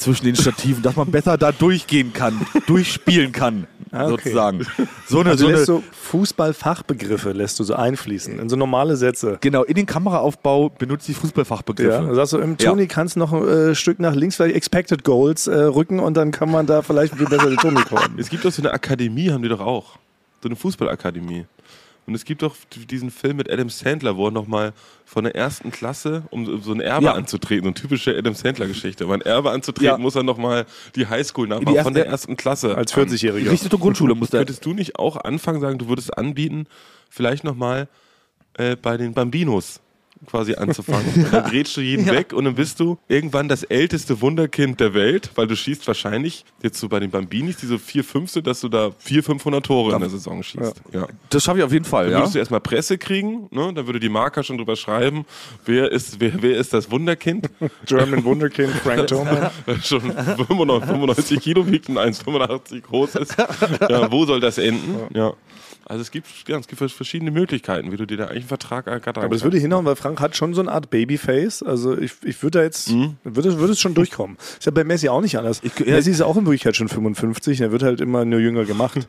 [0.00, 4.10] zwischen den Stativen, dass man besser da durchgehen kann, durchspielen kann, Ah, okay.
[4.24, 4.66] sozusagen.
[5.08, 8.96] So eine, Also so eine, lässt du Fußballfachbegriffe lässt du so einfließen in so normale
[8.96, 9.38] Sätze.
[9.40, 11.90] genau, in den Kameraaufbau benutze ich Fußballfachbegriffe.
[12.06, 15.46] Ja, sagst du, im Toni kannst noch ein äh, Stück nach links vielleicht Expected Goals
[15.48, 18.16] äh, rücken und dann kann man da vielleicht viel besser die Toni kommen.
[18.18, 19.96] Es gibt doch so eine Akademie, haben die doch auch.
[20.42, 21.46] So eine Fußballakademie.
[22.10, 22.56] Und es gibt doch
[22.90, 24.72] diesen Film mit Adam Sandler, wo er nochmal
[25.04, 27.12] von der ersten Klasse, um so ein Erbe Ja.
[27.12, 29.06] anzutreten, so eine typische Adam Sandler-Geschichte.
[29.06, 29.98] Um ein Erbe anzutreten, Ja.
[29.98, 32.76] muss er nochmal die Highschool nachmachen, erste- von der ersten Klasse.
[32.76, 33.06] Als an.
[33.08, 33.52] 40-Jähriger.
[33.52, 34.40] Richtige Grundschule muss der.
[34.40, 36.66] Könntest du nicht auch anfangen, sagen, du würdest anbieten,
[37.08, 37.86] vielleicht nochmal
[38.54, 39.78] äh, bei den Bambinos
[40.26, 41.28] quasi anzufangen.
[41.32, 45.30] Dann grätschst du jeden weg und dann bist du irgendwann das älteste Wunderkind der Welt,
[45.34, 48.68] weil du schießt wahrscheinlich, jetzt so bei den Bambinis, diese vier, fünf sind, dass du
[48.68, 50.82] da 400, 500 Tore in der Saison schießt.
[50.92, 51.06] Ja.
[51.30, 52.18] Das schaffe ich auf jeden Fall, Dann ja.
[52.20, 53.72] würdest du erstmal Presse kriegen, ne?
[53.74, 55.24] dann würde die Marker schon drüber schreiben,
[55.64, 57.48] wer ist, wer, wer ist das Wunderkind,
[57.86, 59.50] German Wunderkind Frank Thoman.
[59.82, 63.36] schon 95, 95 Kilo wiegt und 1,85 groß ist.
[63.88, 64.96] Ja, wo soll das enden?
[65.14, 65.32] Ja.
[65.90, 68.86] Also es gibt, ja, es gibt verschiedene Möglichkeiten, wie du dir da eigentlich einen Vertrag
[68.86, 71.64] ergattern Aber das würde hinhauen, weil Frank hat schon so eine Art Babyface.
[71.64, 73.16] Also ich, ich würde da jetzt, Mhm.
[73.24, 74.36] würde, würde es schon durchkommen.
[74.56, 75.60] Ist ja bei Messi auch nicht anders.
[75.64, 75.94] Ich- ja.
[75.94, 79.08] Messi ist auch in Wirklichkeit schon 55, er wird halt immer nur jünger gemacht.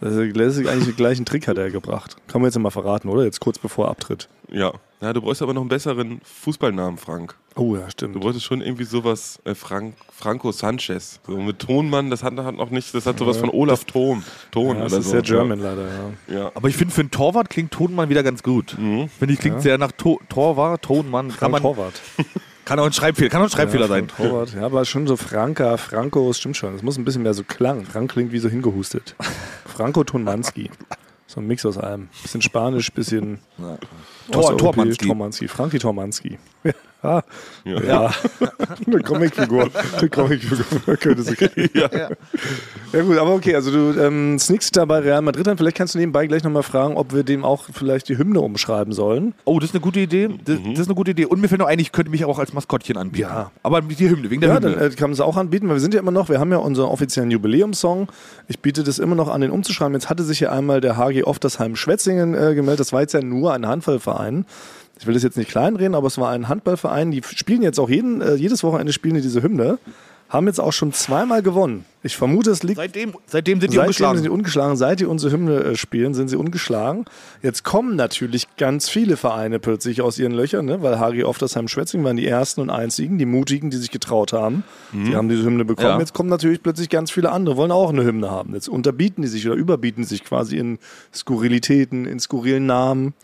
[0.00, 2.16] Das ist, eigentlich den gleichen Trick hat er gebracht.
[2.26, 3.22] Kann man jetzt mal verraten, oder?
[3.24, 4.28] Jetzt kurz bevor er abtritt.
[4.50, 4.72] Ja.
[5.00, 7.36] ja, du bräuchst aber noch einen besseren Fußballnamen, Frank.
[7.58, 8.22] Oh ja, Du stimmt.
[8.22, 11.18] wolltest schon irgendwie sowas, äh, Frank, Franco Sanchez.
[11.26, 14.22] So mit Tonmann, das hat, hat noch nicht, das hat sowas von Olaf Ton.
[14.52, 15.10] Ton Ja, das oder ist so.
[15.10, 15.86] sehr German leider,
[16.28, 16.38] ja.
[16.38, 16.52] Ja.
[16.54, 18.76] Aber ich finde, für einen Torwart klingt Tonmann wieder ganz gut.
[18.78, 19.08] Mhm.
[19.08, 21.36] Finde ich, klingt sehr nach to Torwart, Tonmann.
[21.36, 22.00] Kann, man, Torwart.
[22.64, 24.06] kann auch ein Schreibfehler, kann auch ein Schreibfehler ja, sein.
[24.08, 24.54] Torwart.
[24.54, 26.74] Ja, aber schon so Franka, Franco, das stimmt schon.
[26.74, 27.84] Das muss ein bisschen mehr so klang.
[27.84, 29.16] Frank klingt wie so hingehustet.
[29.66, 30.70] Franco Tonmanski.
[31.26, 32.08] So ein Mix aus allem.
[32.22, 34.56] Bisschen Spanisch, bisschen Tor, Osteuropäisch,
[34.96, 35.06] Tormanski.
[35.06, 35.48] Tormanski.
[35.48, 36.38] Frankie Tormanski.
[37.00, 37.22] Ja,
[37.64, 37.80] Ja.
[37.84, 38.10] ja.
[38.86, 39.70] eine Comicfigur.
[39.98, 41.70] Eine Comicfigur könnte sie kriegen.
[41.78, 42.08] Ja.
[42.92, 45.56] Ja gut, aber okay, also du ähm, sneakst da bei Real Madrid an.
[45.56, 48.92] Vielleicht kannst du nebenbei gleich nochmal fragen, ob wir dem auch vielleicht die Hymne umschreiben
[48.92, 49.34] sollen.
[49.44, 50.28] Oh, das ist eine gute Idee.
[50.44, 50.70] Das, Mhm.
[50.72, 51.26] das ist eine gute Idee.
[51.26, 53.28] Und mir fällt noch ein, ich könnte mich auch als Maskottchen anbieten.
[53.30, 53.52] Ja.
[53.62, 54.72] Aber die Hymne, wegen der Ja, Hymne.
[54.76, 56.50] dann äh, kann man es auch anbieten, weil wir sind ja immer noch, wir haben
[56.50, 58.08] ja unseren offiziellen Jubiläumssong.
[58.48, 59.94] Ich biete das immer noch an, den umzuschreiben.
[59.94, 62.80] Jetzt hatte sich ja einmal der HG Oftersheim Schwetzingen äh, gemeldet.
[62.80, 64.46] Das war jetzt ja nur ein Handballverein.
[64.98, 67.10] Ich will das jetzt nicht kleinreden, aber es war ein Handballverein.
[67.10, 69.78] Die spielen jetzt auch jeden, äh, jedes Wochenende spielen die diese Hymne.
[70.28, 71.86] Haben jetzt auch schon zweimal gewonnen.
[72.02, 74.16] Ich vermute, es liegt seitdem, seitdem sind die Seitdem ungeschlagen.
[74.18, 74.76] sind sie ungeschlagen.
[74.76, 77.06] Seit die unsere Hymne äh, spielen, sind sie ungeschlagen.
[77.42, 80.82] Jetzt kommen natürlich ganz viele Vereine plötzlich aus ihren Löchern, ne?
[80.82, 84.64] weil HG Oftersheim-Schwetzingen waren die ersten und einzigen, die mutigen, die sich getraut haben.
[84.92, 85.88] Die haben diese Hymne bekommen.
[85.88, 85.98] Ja.
[85.98, 88.52] Jetzt kommen natürlich plötzlich ganz viele andere, wollen auch eine Hymne haben.
[88.52, 90.78] Jetzt unterbieten die sich oder überbieten sich quasi in
[91.14, 93.14] Skurrilitäten, in skurrilen Namen.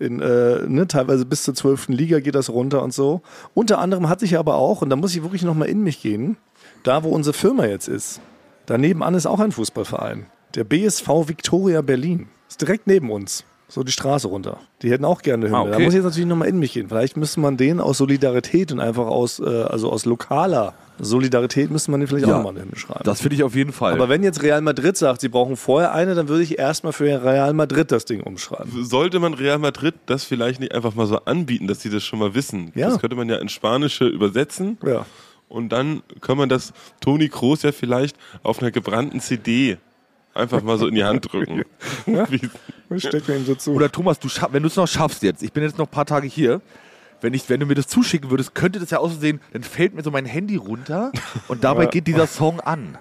[0.00, 1.88] In, äh, ne, teilweise bis zur 12.
[1.88, 3.20] Liga geht das runter und so.
[3.52, 6.38] Unter anderem hat sich aber auch, und da muss ich wirklich nochmal in mich gehen,
[6.82, 8.20] da wo unsere Firma jetzt ist,
[8.64, 10.26] daneben an ist auch ein Fußballverein.
[10.54, 12.28] Der BSV Victoria Berlin.
[12.48, 13.44] Ist direkt neben uns.
[13.70, 14.58] So die Straße runter.
[14.82, 15.68] Die hätten auch gerne eine Hymne.
[15.68, 15.84] Ah, Da okay.
[15.84, 16.88] muss ich jetzt natürlich nochmal in mich gehen.
[16.88, 21.90] Vielleicht müsste man den aus Solidarität und einfach aus, äh, also aus lokaler Solidarität müsste
[21.90, 22.36] man den vielleicht auch Ja.
[22.38, 23.00] nochmal eine Hymne schreiben.
[23.04, 23.94] das finde ich auf jeden Fall.
[23.94, 27.04] aber wenn jetzt Real Madrid sagt, sie brauchen vorher eine, dann würde ich erstmal für
[27.24, 28.84] Real Madrid das Ding umschreiben.
[28.84, 32.18] Sollte man Real Madrid das vielleicht nicht einfach mal so anbieten, dass sie das schon
[32.18, 32.72] mal wissen?
[32.74, 32.88] Ja.
[32.90, 34.76] Das könnte man ja ins Spanische übersetzen.
[34.84, 35.06] Ja.
[35.48, 39.78] Und dann kann man das Toni Kroos ja vielleicht auf einer gebrannten CD
[40.34, 41.64] einfach mal so in die Hand drücken.
[42.96, 43.72] Steckt mir ihm so zu.
[43.72, 46.06] Oder Thomas, du wenn du es noch schaffst jetzt, ich bin jetzt noch ein paar
[46.06, 46.60] Tage hier,
[47.20, 50.02] wenn, ich, wenn du mir das zuschicken würdest, könnte das ja aussehen, dann fällt mir
[50.02, 51.12] so mein Handy runter
[51.48, 52.98] und dabei geht dieser Song an.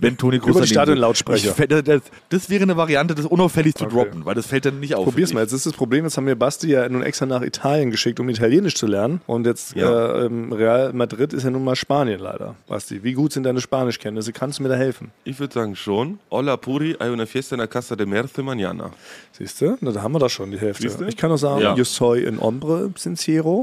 [0.00, 0.92] Wenn Toni Kroos Über die.
[1.36, 3.94] Ich fä- Das, das wäre eine Variante, das unauffällig zu Okay.
[3.94, 5.04] droppen, weil das fällt dann nicht auf.
[5.04, 5.40] Probier's mal.
[5.40, 8.28] Jetzt ist das Problem, jetzt haben wir Basti ja nun extra nach Italien geschickt, um
[8.28, 9.20] Italienisch zu lernen.
[9.26, 10.16] Und jetzt Ja.
[10.22, 12.54] äh, ähm, Real Madrid ist ja nun mal Spanien leider.
[12.66, 14.32] Basti, wie gut sind deine Spanischkenntnisse?
[14.32, 15.10] Kannst du mir da helfen?
[15.24, 16.18] ich würde sagen schon.
[16.30, 18.90] Hola Puri, hay una fiesta en la casa de Merce mañana.
[19.32, 19.76] Siehst du?
[19.80, 20.82] Da haben wir doch schon die Hälfte.
[20.88, 21.06] Siehste?
[21.08, 21.74] Ich kann auch sagen, Ja.
[21.74, 23.53] yo soy en hombre sincero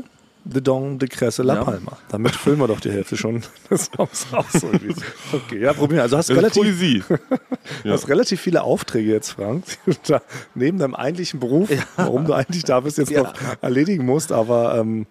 [0.43, 1.63] de don de Cresse la Ja.
[1.63, 1.97] Palma.
[2.09, 4.45] Damit füllen wir doch die Hälfte schon des Songs aus.
[5.33, 6.01] Okay, ja, probieren.
[6.01, 7.03] Also hast Das relativ, Poesie.
[7.83, 9.63] du hast relativ viele Aufträge jetzt, Frank,
[10.07, 10.21] da
[10.55, 14.31] neben deinem eigentlichen Beruf, warum du eigentlich da bist, jetzt noch erledigen musst.
[14.31, 15.05] Aber ähm,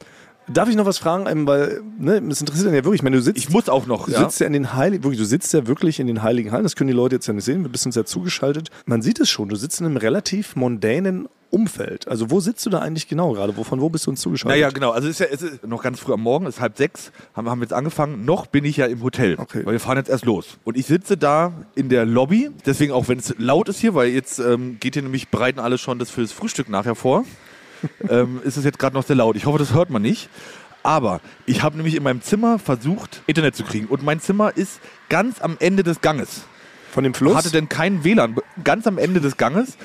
[0.53, 1.27] darf ich noch was fragen?
[1.27, 3.87] Ähm, weil, ne, es interessiert dann ja wirklich, ich meine, du sitzt Ich muss auch
[3.87, 4.21] noch, Du ja.
[4.21, 6.77] sitzt ja in den Heiligen, wirklich, du sitzt ja wirklich in den Heiligen Hallen, das
[6.77, 8.71] können die Leute jetzt ja nicht sehen, wir bist uns ja zugeschaltet.
[8.87, 12.07] Man sieht es schon, du sitzt in einem relativ mondänen Umfeld.
[12.07, 13.57] Also wo sitzt du da eigentlich genau gerade?
[13.57, 14.57] Wovon wo bist du uns zugeschaltet?
[14.57, 14.93] Naja, genau.
[14.93, 17.11] Also es ist ja es ist noch ganz früh am Morgen, es ist halb sechs,
[17.35, 18.25] haben, haben jetzt angefangen.
[18.25, 19.67] Noch bin ich ja im Hotel, Okay.
[19.67, 20.59] weil wir fahren jetzt erst los.
[20.63, 24.11] Und ich sitze da in der Lobby, deswegen auch wenn es laut ist hier, weil
[24.11, 27.25] jetzt ähm, geht hier nämlich, bereiten alle schon das fürs Frühstück nachher vor,
[28.09, 29.37] ähm, ist es jetzt gerade noch sehr laut.
[29.37, 30.29] Ich hoffe, das hört man nicht.
[30.83, 33.87] Aber ich habe nämlich in meinem Zimmer versucht, Internet zu kriegen.
[33.87, 36.43] Und mein Zimmer ist ganz am Ende des Ganges
[36.91, 37.37] Von dem Fluss?
[37.37, 39.77] hatte denn keinen WLAN, ganz am Ende des Ganges.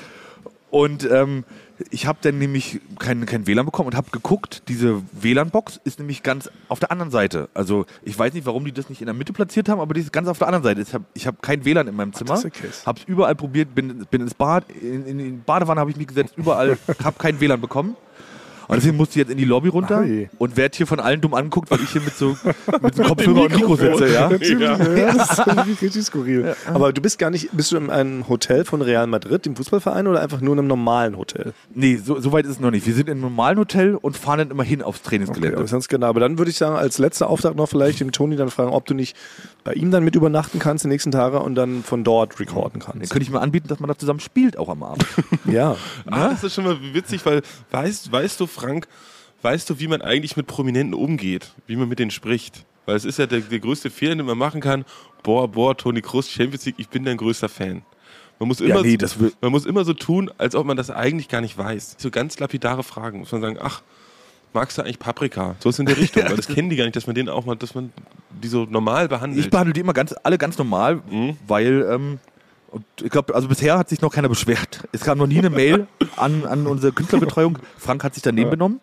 [0.70, 1.44] Und ähm,
[1.90, 6.22] ich habe dann nämlich kein, kein WLAN bekommen und habe geguckt, diese WLAN-Box ist nämlich
[6.22, 7.48] ganz auf der anderen Seite.
[7.54, 10.00] Also ich weiß nicht, warum die das nicht in der Mitte platziert haben, aber die
[10.00, 10.80] ist ganz auf der anderen Seite.
[10.80, 12.36] Ich habe ich hab kein WLAN in meinem Zimmer.
[12.86, 16.06] Habe es überall probiert, bin, bin ins Bad, in, in die Badewanne habe ich mich
[16.06, 17.96] gesetzt, überall, habe kein WLAN bekommen.
[18.68, 20.28] Und deswegen musste ich jetzt in die Lobby runter Ei.
[20.38, 22.36] und werde hier von allen dumm angeguckt, weil ich hier mit so
[22.82, 24.12] mit so Kopfhörer und Mikro sitze.
[24.12, 24.28] Ja?
[24.28, 24.76] Natürlich, ja.
[24.76, 26.54] das ist richtig skurril.
[26.72, 30.06] Aber du bist gar nicht, bist du in einem Hotel von Real Madrid, dem Fußballverein,
[30.06, 31.52] oder einfach nur in einem normalen Hotel?
[31.74, 32.86] Nee, so, so weit ist es noch nicht.
[32.86, 35.56] Wir sind in einem normalen Hotel und fahren dann immer hin aufs Okay, Trainingsgelände.
[35.56, 36.06] aber ganz genau.
[36.06, 38.86] Aber dann würde ich sagen, als letzter Auftrag noch vielleicht dem Toni dann fragen, ob
[38.86, 39.16] du nicht
[39.64, 42.92] bei ihm dann mit übernachten kannst die nächsten Tage und dann von dort recorden Dann
[42.98, 43.10] kannst.
[43.12, 45.04] könnte ich mir anbieten, dass man da zusammen spielt, auch am Abend.
[45.44, 45.76] Ja.
[46.08, 48.88] Ah, das ist schon mal witzig, weil weißt, weißt du, Frank,
[49.42, 52.64] weißt du, wie man eigentlich mit Prominenten umgeht, wie man mit denen spricht?
[52.86, 54.84] Weil es ist ja der, der größte Fehler, den man machen kann.
[55.22, 57.82] Boah, boah, Toni Kroos, Champions League, ich bin dein größter Fan.
[58.38, 60.90] Man muss immer, nee, das will- man muss immer so tun, als ob man das
[60.90, 61.96] eigentlich gar nicht weiß.
[61.98, 63.20] So ganz lapidare Fragen.
[63.20, 63.82] Muss man sagen, ach,
[64.52, 65.56] magst du eigentlich Paprika?
[65.60, 67.44] So ist in der Richtung, weil das kennen die gar nicht, dass man den auch
[67.46, 67.92] mal, dass man
[68.42, 69.42] die so normal behandelt.
[69.44, 71.36] Ich behandle die immer ganz, alle ganz normal, Mhm.
[71.48, 72.18] weil ähm,
[72.70, 74.88] und ich glaube, also bisher hat sich noch keiner beschwert.
[74.92, 77.58] Es kam noch nie eine Mail an, an unsere Künstlerbetreuung.
[77.78, 78.80] Frank hat sich daneben benommen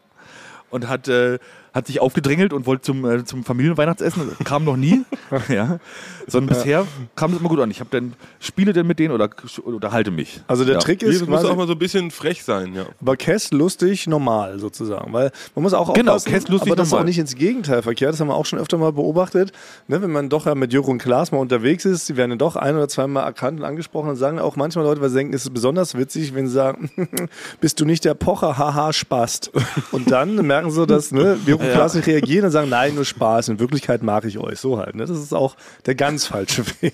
[0.70, 1.40] und hat, äh,
[1.74, 4.38] hat sich aufgedrängelt und wollte zum, äh, zum Familienweihnachtsessen.
[4.44, 5.04] Kam noch nie.
[5.50, 5.80] ja.
[6.28, 7.72] Sondern bisher kam das immer gut an.
[7.72, 9.30] Ich habe dann spiele denn mit denen oder
[9.64, 10.42] unterhalte mich.
[10.48, 10.80] Also der ja.
[10.80, 12.86] Trick ist das muss quasi, auch mal so ein bisschen frech sein, ja.
[13.02, 16.88] aber Kess lustig normal sozusagen, weil man muss auch Genau, aufpassen, Kess lustig aber das
[16.88, 19.52] ist auch nicht ins Gegenteil verkehrt, das haben wir auch schon öfter mal beobachtet,
[19.88, 22.38] ne, wenn man doch ja mit Jürgen und Klaas mal unterwegs ist, die werden ja
[22.38, 25.34] doch ein oder zweimal erkannt und angesprochen und sagen auch manchmal Leute, weil sie denken,
[25.34, 26.90] es ist besonders witzig, wenn sie sagen,
[27.62, 29.52] bist du nicht der Pocher, haha, Spast.
[29.92, 33.06] Und dann merken sie, dass ne, Jürgen und Klaas nicht reagieren und sagen, nein, nur
[33.06, 34.96] Spaß, in Wirklichkeit mag ich euch, so halt.
[34.96, 35.06] Ne?
[35.06, 36.94] Das ist auch der ganz falsche Weg.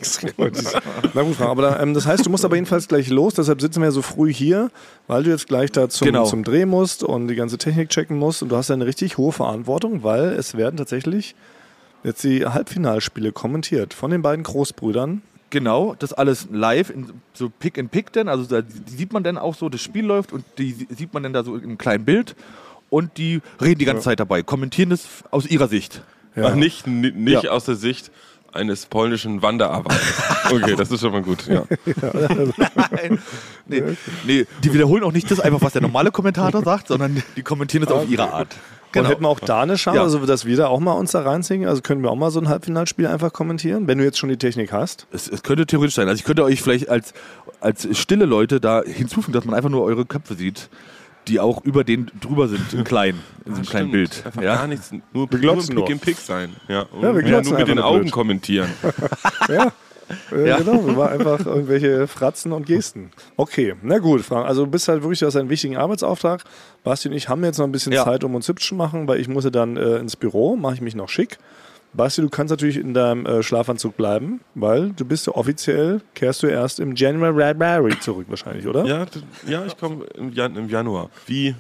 [1.14, 3.82] Na gut, aber da, ähm, das heißt, du musst aber jedenfalls gleich los, deshalb sitzen
[3.82, 4.72] wir ja so früh hier,
[5.08, 6.26] weil du jetzt gleich da zum, Genau.
[6.26, 9.18] zum Dreh musst und die ganze Technik checken musst und du hast ja eine richtig
[9.18, 11.36] hohe Verantwortung, weil es werden tatsächlich
[12.04, 15.22] jetzt die Halbfinalspiele kommentiert von den beiden Großbrüdern.
[15.52, 16.94] Genau, das alles live,
[17.34, 20.32] so Pick and Pick denn, also da sieht man dann auch so, das Spiel läuft
[20.32, 22.36] und die sieht man dann da so im kleinen Bild
[22.90, 26.02] und die reden die ganze Zeit dabei, kommentieren es aus ihrer Sicht.
[26.36, 27.52] Ach, nicht ni- nicht Ja.
[27.52, 28.12] aus der Sicht
[28.52, 30.02] eines polnischen Wanderarbeiters.
[30.52, 31.46] Okay, das ist schon mal gut.
[31.48, 31.64] Ja.
[33.68, 33.84] Nee,
[34.26, 37.84] nee, die wiederholen auch nicht das einfach, was der normale Kommentator sagt, sondern die kommentieren
[37.84, 38.56] es auf ihre Art.
[38.96, 40.04] Und hätten wir auch da eine Chance, Ja.
[40.04, 41.68] also dass wir da auch mal uns da reinziehen?
[41.68, 44.38] Also können wir auch mal so ein Halbfinalspiel einfach kommentieren, wenn du jetzt schon die
[44.38, 45.06] Technik hast?
[45.12, 46.08] Es, es könnte theoretisch sein.
[46.08, 47.14] Also ich könnte euch vielleicht als,
[47.60, 50.70] als stille Leute da hinzufügen, dass man einfach nur eure Köpfe sieht,
[51.28, 53.92] die auch über den drüber sind, im kleinen, in so einem kleinen Stimmt.
[53.92, 54.26] Bild.
[54.26, 54.56] Einfach Ja?
[54.56, 54.92] gar nichts.
[54.92, 56.56] Nur, nur glotzen Pick and Pick sein.
[56.68, 56.82] Ja.
[56.84, 58.12] Und Ja, wir ja, nur mit den Augen blöd.
[58.12, 58.70] kommentieren.
[59.50, 59.72] Ja.
[60.32, 60.58] Äh, Ja.
[60.58, 63.12] Genau, wir waren einfach irgendwelche Fratzen und Gesten.
[63.38, 64.48] Okay, na gut, Frank.
[64.48, 66.44] Also du bist halt wirklich, du hast einen wichtigen Arbeitsauftrag.
[66.84, 68.06] Basti und ich haben jetzt noch ein bisschen Ja.
[68.06, 70.74] Zeit, um uns hübsch zu machen, weil ich muss ja dann äh, ins Büro, mache
[70.74, 71.38] ich mich noch schick.
[71.94, 76.44] Basti, du kannst natürlich in deinem äh, Schlafanzug bleiben, weil du bist ja offiziell, kehrst
[76.44, 78.86] du erst im January zurück wahrscheinlich, oder?
[78.86, 79.06] Ja,
[79.48, 81.10] ja ich komme im, Jan im Januar.
[81.26, 81.56] Wie,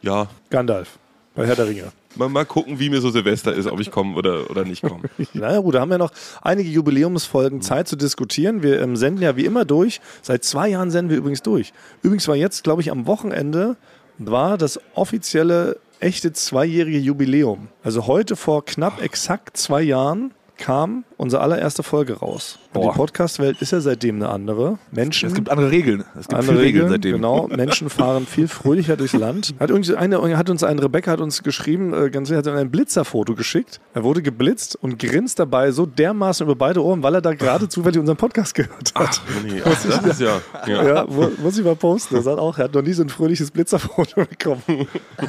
[0.00, 0.98] ja, Gandalf,
[1.34, 1.92] bei Herr der Ringe.
[2.16, 5.02] mal, mal gucken, wie mir so Silvester ist, ob ich komme oder, oder nicht komme.
[5.34, 8.62] Naja gut, da haben wir noch einige Jubiläumsfolgen Zeit zu diskutieren.
[8.62, 10.00] Wir ähm, senden ja wie immer durch.
[10.22, 11.74] Seit zwei Jahren senden wir übrigens durch.
[12.02, 13.76] Übrigens war jetzt, glaube ich, am Wochenende
[14.18, 17.68] war das offizielle echte zweijährige Jubiläum.
[17.82, 22.58] Also heute vor knapp exakt zwei Jahren kam unsere allererste Folge raus.
[22.72, 22.92] Und die.
[22.94, 24.78] Podcast-Welt ist ja seitdem eine andere.
[24.92, 26.04] Menschen Es gibt andere Regeln.
[26.18, 27.12] Es gibt andere Regeln Regeln, seitdem.
[27.16, 27.48] genau.
[27.48, 29.54] Menschen fahren viel fröhlicher durchs Land.
[29.60, 33.34] Hat, irgendwie eine, hat uns ein Rebecca hat uns geschrieben, äh, ganz hat ein Blitzerfoto
[33.34, 33.80] geschickt.
[33.94, 37.68] Er wurde geblitzt und grinst dabei so dermaßen über beide Ohren, weil er da gerade
[37.68, 39.20] zufällig unseren Podcast gehört hat.
[39.44, 40.40] Nee, ach, das ist ja.
[40.66, 40.84] ja.
[40.84, 42.14] Ja, mu- muss ich mal posten.
[42.14, 44.62] Er sagt auch, er hat noch nie so ein fröhliches Blitzerfoto bekommen.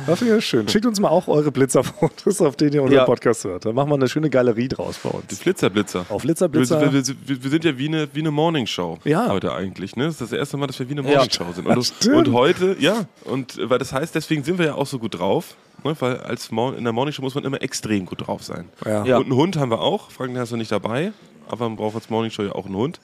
[0.06, 0.68] Das finde ich schön.
[0.68, 3.06] Schickt uns mal auch eure Blitzerfotos, auf denen ihr unseren Ja.
[3.06, 3.66] Podcast hört.
[3.66, 5.40] Dann machen wir eine schöne Galerie draus bei Die uns.
[5.84, 6.06] Blitzerblitzer.
[6.16, 6.82] Auf Blitzer, Blitzer.
[6.82, 9.30] Wir, wir, wir, wir sind ja wie eine, wie eine Morningshow Ja.
[9.30, 9.96] heute eigentlich.
[9.96, 10.06] Ne?
[10.06, 11.68] Das ist das erste Mal, dass wir wie eine Morningshow sind.
[11.68, 12.16] Und, stimmt.
[12.28, 15.18] und heute, ja, und äh, weil das heißt, deswegen sind wir ja auch so gut
[15.20, 15.56] drauf.
[15.84, 15.96] Ne?
[16.00, 18.68] Weil als Mor in der Morningshow muss man immer extrem gut drauf sein.
[18.86, 19.06] Ja.
[19.06, 19.18] Ja.
[19.18, 20.12] Und einen Hund haben wir auch.
[20.12, 21.14] Frank, den hast du nicht dabei.
[21.48, 23.00] Aber man braucht als Morningshow ja auch einen Hund.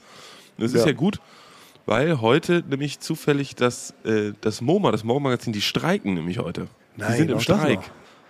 [0.57, 0.87] Und das ist Ja.
[0.87, 1.19] ja gut,
[1.85, 6.67] weil heute nämlich zufällig das, äh, das MoMA, das Morgenmagazin, die streiken nämlich heute.
[6.97, 7.79] Nein, die sind im Streik.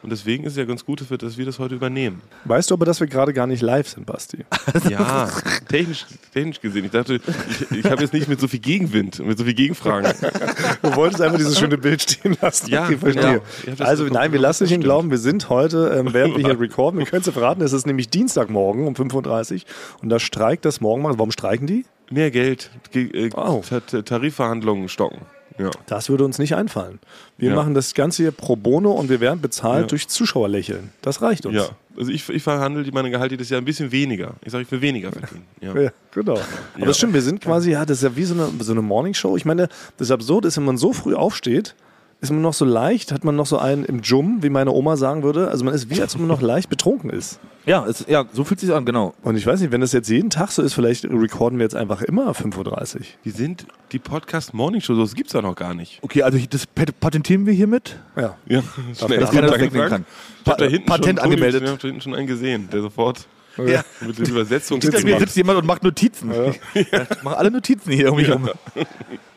[0.06, 2.22] Und deswegen ist es ja ganz gut, dass wir, dass wir das heute übernehmen.
[2.44, 4.46] Weißt du aber, dass wir gerade gar nicht live sind, Basti?
[4.90, 5.28] Ja,
[5.68, 6.86] technisch, technisch gesehen.
[6.86, 10.14] Ich dachte, ich, ich habe jetzt nicht mit so viel Gegenwind, mit so viel Gegenfragen.
[10.84, 12.70] Du wolltest einfach dieses schöne Bild stehen lassen.
[12.70, 13.42] Ja, okay, verstehe.
[13.66, 13.84] genau.
[13.84, 14.84] Also so nein, wir lassen nicht stimmt.
[14.84, 17.74] glauben, wir sind heute, ähm, während wir hier recorden, wir können es ja verraten, es
[17.74, 19.62] ist nämlich Dienstagmorgen um 5.30 Uhr
[20.04, 21.18] und da streikt das Morgenmagazin.
[21.20, 21.86] Warum streiken die?
[22.12, 23.64] Mehr Geld, ge- äh, Oh.
[23.68, 25.22] Ta- Ta- Tarifverhandlungen stocken.
[25.58, 25.72] Ja.
[25.86, 27.00] Das würde uns nicht einfallen.
[27.38, 27.56] Wir Ja.
[27.56, 29.88] machen das Ganze hier pro bono und wir werden bezahlt Ja.
[29.88, 30.92] durch Zuschauerlächeln.
[31.02, 31.56] Das reicht uns.
[31.56, 31.68] ja.
[31.98, 34.34] Also ich, ich verhandle meine Gehalte dieses Jahr ein bisschen weniger.
[34.44, 35.44] Ich sage, ich will weniger verdienen.
[35.62, 35.74] Ja.
[35.82, 36.38] Ja, genau.
[36.76, 38.82] Aber das stimmt, wir sind quasi, ja, das ist ja wie so eine, so eine
[38.82, 39.38] Morningshow.
[39.38, 41.74] Ich meine, das Absurde ist, wenn man so früh aufsteht,
[42.22, 44.98] ist man noch so leicht, hat man noch so einen im Jum, wie meine Oma
[44.98, 45.50] sagen würde.
[45.50, 47.40] Also man ist wie, als wenn man noch leicht betrunken ist.
[47.66, 49.14] Ja, es, ja, so fühlt sich an, genau.
[49.24, 51.76] Und ich weiß nicht, wenn das jetzt jeden Tag so ist, vielleicht recorden wir jetzt
[51.76, 53.02] einfach immer 5.30 Uhr.
[53.26, 56.00] Die sind die Podcast Morning Show, das gibt's ja noch gar nicht.
[56.04, 57.98] Okay, also das pat- patentieren wir hiermit.
[58.16, 58.36] Ja.
[58.48, 58.62] Ja,
[58.98, 59.20] schnell.
[59.20, 60.06] das wegnehmen Frank.
[60.46, 60.70] kann.
[60.70, 61.64] Hinten Patent schon, angemeldet.
[61.64, 63.26] Ich habe da hinten schon einen gesehen, der sofort
[63.58, 63.84] Ja.
[64.02, 66.32] mit der Übersetzung Hinter mir sitzt jemand und macht Notizen.
[66.32, 67.08] Ja.
[67.24, 68.50] Machen alle Notizen hier irgendwie rum.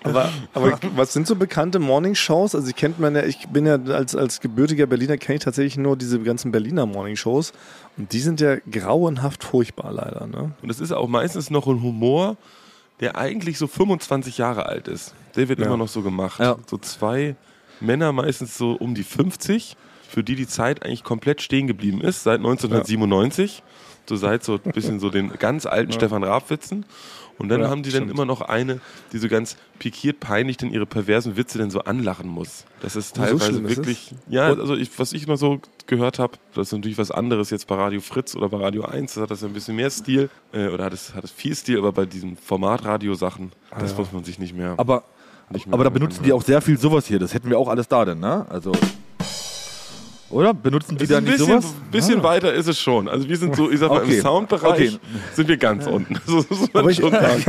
[0.03, 2.55] Aber, aber was sind so bekannte Morningshows?
[2.55, 5.77] Also ich kennt man ja, ich bin ja als, als gebürtiger Berliner, kenne ich tatsächlich
[5.77, 7.53] nur diese ganzen Berliner Morningshows.
[7.97, 10.27] Und die sind ja grauenhaft furchtbar leider.
[10.27, 10.53] Ne?
[10.63, 12.37] Und es ist auch meistens noch ein Humor,
[13.01, 15.15] der eigentlich so 25 Jahre alt ist.
[15.37, 16.41] Der wird immer noch so gemacht.
[16.41, 16.57] Ja.
[16.67, 17.37] So zwei
[17.81, 19.77] Männer, meistens so um die 50,
[20.09, 23.63] für die die Zeit eigentlich komplett stehen geblieben ist, seit 1997.
[24.09, 26.85] So seit so ein bisschen so den ganz alten Stefan Raab-Witzen.
[27.39, 28.11] Und dann Ja, haben die dann stimmt.
[28.15, 28.81] immer noch eine,
[29.13, 32.65] die so ganz pikiert peinlich dann ihre perversen Witze dann so anlachen muss.
[32.81, 33.77] Das ist so teilweise ist es?
[33.77, 37.51] wirklich, ja, also ich, was ich immer so gehört habe, das ist natürlich was anderes
[37.51, 40.31] jetzt bei Radio Fritz oder bei Radio 1, da hat das ein bisschen mehr Stil
[40.53, 44.25] äh, oder hat es, hat es viel Stil, aber bei diesen Formatradio-Sachen, das muss man
[44.25, 44.75] sich nicht mehr.
[44.77, 45.05] Aber,
[45.51, 47.21] nicht mehr aber da benutzen die auch sehr viel sowas hier.
[47.21, 48.47] Das hätten wir auch alles da denn, ne?
[48.49, 48.73] Also.
[50.31, 50.53] Oder?
[50.53, 51.75] Benutzen die da ein nicht bisschen, sowas?
[51.91, 53.09] bisschen weiter ist es schon.
[53.09, 54.17] Also wir sind so, ich sag mal, Okay.
[54.17, 54.99] im Soundbereich Okay.
[55.35, 56.17] sind wir ganz unten.
[56.27, 57.45] So muss man Aber ich- schon sagen.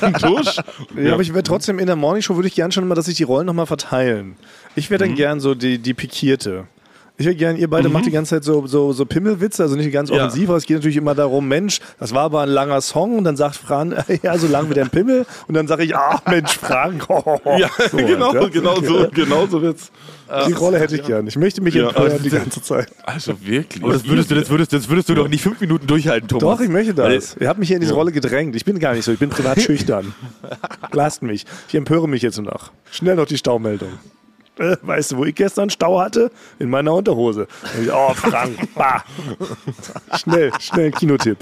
[0.00, 0.56] Ein Tusch.
[0.96, 3.16] Ja, aber ich wäre trotzdem in der Morningshow, würde ich gerne schon mal, dass sich
[3.16, 4.36] die Rollen nochmal verteilen.
[4.76, 5.16] Ich wäre dann Mhm.
[5.16, 6.66] gern so die, die Pikierte.
[7.18, 9.90] Ich wäre gern, ihr beide macht die ganze Zeit so, so, so Pimmelwitze, also nicht
[9.90, 10.16] ganz Ja.
[10.16, 13.24] offensiv, aber es geht natürlich immer darum, Mensch, das war aber ein langer Song und
[13.24, 16.58] dann sagt Fran, ja, so lang wie dein Pimmel und dann sage ich, ach Mensch,
[16.58, 17.06] Frank.
[17.58, 18.48] Ja, So genau, ja.
[18.48, 19.90] genau so, genau so wird's.
[20.48, 21.26] Die Rolle hätte ich gern.
[21.28, 21.88] Ich möchte mich Ja.
[21.88, 22.88] empören die ganze Zeit.
[23.04, 23.82] Also wirklich.
[23.82, 26.42] Aber das würdest du, das würdest, das würdest du doch nicht fünf Minuten durchhalten, Thomas.
[26.42, 27.36] Doch, ich möchte das.
[27.38, 28.56] Ihr habt mich hier in diese Rolle gedrängt.
[28.56, 30.12] Ich bin gar nicht so, ich bin privat schüchtern.
[30.92, 31.44] Lasst mich.
[31.68, 32.72] Ich empöre mich jetzt noch.
[32.90, 33.88] Schnell noch die Staumeldung.
[34.82, 36.30] Weißt du, wo ich gestern Stau hatte?
[36.58, 37.46] In meiner Unterhose.
[37.82, 39.04] Ich, oh, Frank, bah.
[40.18, 41.38] Schnell, schnell Kinotipp.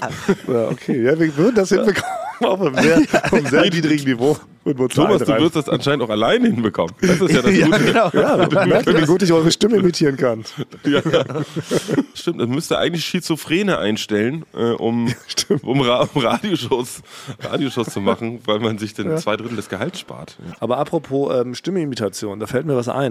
[0.48, 2.04] Ja, okay, ja, wir würden das hinbekommen
[2.40, 4.36] auf einem sehr, auf einem sehr niedrigen Niveau.
[4.94, 6.94] Thomas, du wirst das anscheinend auch alleine hinbekommen.
[7.02, 7.84] Das ist ja das Ja, Gute.
[7.84, 8.10] genau.
[8.14, 10.42] ja, merkt ihr, wie gut ich eure Stimme imitieren kann.
[10.84, 11.02] Ja.
[12.14, 15.64] Stimmt, das müsste eigentlich Schizophrene einstellen, äh, um, Stimmt.
[15.64, 17.02] um, Ra um Radioshows,
[17.42, 20.38] Radioshows zu machen, weil man sich dann zwei Drittel des Gehalts spart.
[20.60, 23.03] Aber apropos ähm, Stimmimitation, da fällt mir was ein.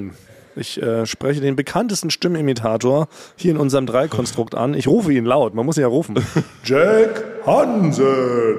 [0.55, 4.75] Ich äh, spreche den bekanntesten Stimmimitator hier in unserem Dreikonstrukt an.
[4.75, 6.15] Ich rufe ihn laut, man muss ihn ja rufen.
[6.63, 8.57] Jack Hansen.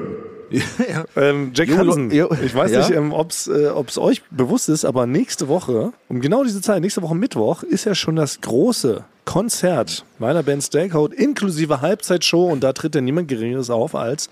[1.17, 2.11] Ähm, Jack Jo, Hansen.
[2.11, 2.79] jo, Ich weiß ja?
[2.81, 6.81] nicht, ähm, ob es äh, euch bewusst ist, aber nächste Woche, um genau diese Zeit,
[6.81, 12.63] nächste Woche Mittwoch, ist ja schon das große Konzert meiner Band Stakeout inklusive Halbzeitshow und
[12.63, 14.29] da tritt ja niemand Geringeres auf als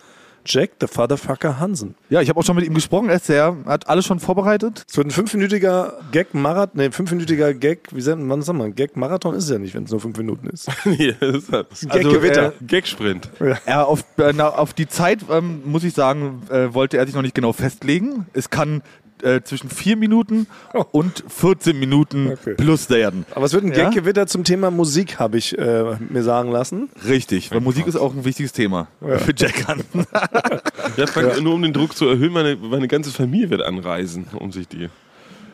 [0.47, 1.95] Jack the Fatherfucker Hansen.
[2.11, 3.09] Ja, ich habe auch schon mit ihm gesprochen.
[3.09, 4.85] Er ist sehr, hat alles schon vorbereitet.
[4.89, 9.45] Es wird ein fünfminütiger Gag-Marathon, nee, fünfminütiger Gag, wie sagt man, sag mal, Gag-Marathon ist
[9.45, 10.69] es ja nicht, wenn es nur fünf Minuten ist.
[10.85, 12.49] Nee, das ist halt- Gag-Gewitter.
[12.61, 13.31] äh, Gagsprint.
[13.67, 17.15] Er auf, äh, na, auf die Zeit, ähm, muss ich sagen, äh, wollte er sich
[17.15, 18.27] noch nicht genau festlegen.
[18.33, 18.83] Es kann
[19.23, 20.47] äh, zwischen vier Minuten
[20.91, 22.55] und 14 Minuten Okay.
[22.55, 23.25] plus werden.
[23.35, 23.85] Aber es wird ein Ja?
[23.91, 26.91] Gag-Gewitter zum Thema Musik, habe ich äh, mir sagen lassen.
[27.07, 30.07] Richtig, weil Musik ist auch ein wichtiges Thema für Jack Hansen.
[30.97, 34.53] Ja, Frank, nur um den Druck zu erhöhen, meine, meine ganze Familie wird anreisen, um
[34.53, 34.89] sich die.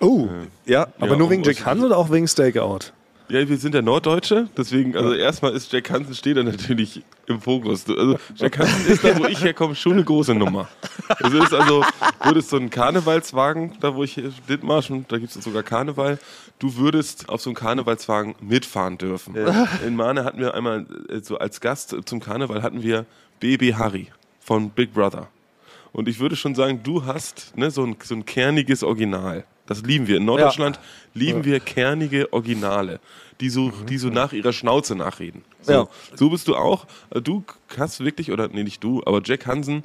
[0.01, 0.29] Oh,
[0.67, 2.93] ja, aber Ja, nur wegen Jack Hansen oder auch wegen Stakeout?
[3.31, 7.43] Ja, wir sind ja Norddeutsche, deswegen, also erstmal ist Jack Hansen steht da natürlich im
[7.43, 7.87] Fokus.
[7.87, 10.67] Also Jack Hansen ist da, wo ich herkomme, schon eine große Nummer.
[11.21, 11.85] Es ist also,
[12.25, 16.19] würdest so einen Karnevalswagen, da wo ich hier Dithmarsch und da gibt es sogar Karneval,
[16.59, 19.35] du würdest auf so einen Karnevalswagen mitfahren dürfen.
[19.87, 23.05] In Mahne hatten wir einmal, äh, so als Gast zum Karneval hatten wir
[23.41, 24.09] Baby Harry
[24.41, 25.29] von Big Brother.
[25.93, 29.45] Und ich würde schon sagen, du hast ne, so, ein, so ein kerniges Original.
[29.69, 30.17] Das lieben wir.
[30.17, 30.81] In Norddeutschland
[31.15, 32.99] lieben wir kernige Originale,
[33.41, 35.45] die so, die so nach ihrer Schnauze nachreden.
[35.61, 35.89] So, Ja.
[36.17, 36.87] so bist du auch.
[37.11, 37.45] Äh, Du
[37.79, 39.85] hast wirklich, oder nee, nicht du, aber Jack Hansen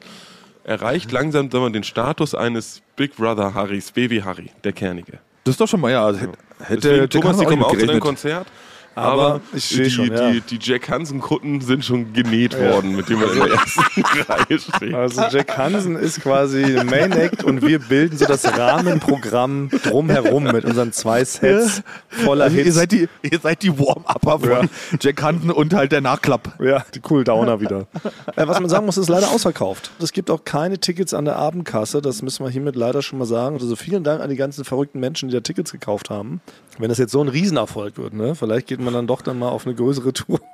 [0.63, 5.19] erreicht langsam sagen wir, den Status eines Big Brother Harrys, Baby Harry, der kernige.
[5.43, 6.05] das ist doch schon mal, ja.
[6.05, 6.19] Also
[6.59, 7.99] hätte, Deswegen, Thomas, die auch kommen auch zu deinem.
[7.99, 8.47] Konzert.
[8.95, 10.31] Aber Aber ich die, schon, ja.
[10.31, 14.01] die, die Jack Hansen-Kutten sind schon genäht worden, mit dem man in der ersten
[14.31, 14.93] Reihe steht.
[14.93, 20.65] Also Jack Hansen ist quasi Main Act und wir bilden so das Rahmenprogramm drumherum mit
[20.65, 22.75] unseren zwei Sets voller Also ihr Hits.
[22.75, 26.59] seid die, ihr seid die Warm-Upper von Jack Hansen und halt der Nachklapp.
[26.61, 27.87] Ja, die Cooldowner wieder.
[28.35, 29.91] Äh, was man sagen muss, ist leider ausverkauft.
[30.01, 32.01] Es gibt auch keine Tickets an der Abendkasse.
[32.01, 33.55] Das müssen wir hiermit leider schon mal sagen.
[33.59, 36.41] Also vielen Dank an die ganzen verrückten Menschen, die da Tickets gekauft haben.
[36.79, 38.35] Wenn das jetzt so ein Riesenerfolg wird, ne?
[38.35, 40.39] vielleicht geht man dann doch dann mal auf eine größere Tour.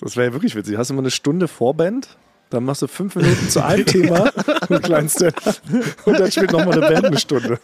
[0.00, 0.76] Das wäre ja wirklich witzig.
[0.78, 2.16] Hast du mal eine Stunde Vorband?
[2.50, 4.32] Dann machst du fünf Minuten zu einem Thema,
[4.68, 5.62] einen kleinen Stand
[6.04, 7.60] und dann spielt nochmal eine Band eine Stunde.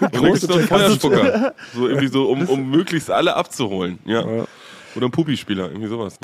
[0.00, 1.54] Und dann gibt's noch einen Feuerspucker.
[1.74, 3.98] So irgendwie so, um, um möglichst alle abzuholen.
[4.04, 4.44] Ja.
[4.96, 6.18] Oder ein Puppispieler, irgendwie sowas.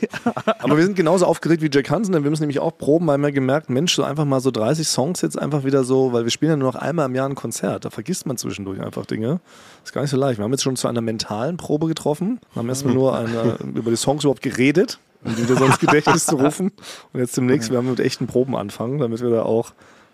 [0.58, 3.18] Aber wir sind genauso aufgeregt wie Jack Hansen, denn wir müssen nämlich auch proben, weil
[3.18, 6.30] wir gemerkt, Mensch, so einfach mal so 30 Songs jetzt einfach wieder so, weil wir
[6.30, 9.40] spielen ja nur noch einmal im Jahr ein Konzert, da vergisst man zwischendurch einfach Dinge.
[9.84, 10.38] ist gar nicht so leicht.
[10.38, 13.96] Wir haben jetzt schon zu einer mentalen Probe getroffen, haben erstmal nur eine, über die
[13.96, 16.72] Songs überhaupt geredet, um die wieder so ins Gedächtnis zu rufen.
[17.12, 19.72] Und jetzt demnächst, wir haben mit echten Proben anfangen, damit wir da auch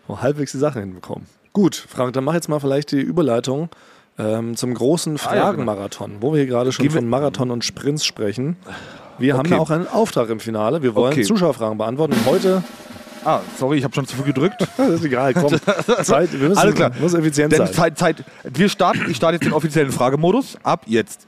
[0.08, 1.26] halbwegs die Sachen hinbekommen.
[1.52, 3.70] Gut, Frank, dann mach jetzt mal vielleicht die Überleitung
[4.18, 8.56] ähm, zum großen Fragenmarathon, wo wir hier gerade schon Gehen von Marathon und Sprints sprechen.
[9.18, 9.50] Wir haben Okay.
[9.54, 10.82] ja auch einen Auftrag im Finale.
[10.82, 11.22] Wir wollen Okay.
[11.22, 12.12] Zuschauerfragen beantworten.
[12.14, 12.62] Und heute
[13.24, 14.64] Ah, sorry, ich habe schon zu früh gedrückt.
[14.76, 15.52] Das ist egal, komm.
[16.04, 16.92] Zeit, wir müssen, Alles klar.
[17.00, 17.72] muss effizient Denn sein.
[17.72, 18.24] Zeit, Zeit.
[18.44, 20.56] Wir starten, ich starte jetzt den offiziellen Fragemodus.
[20.62, 21.26] Ab jetzt.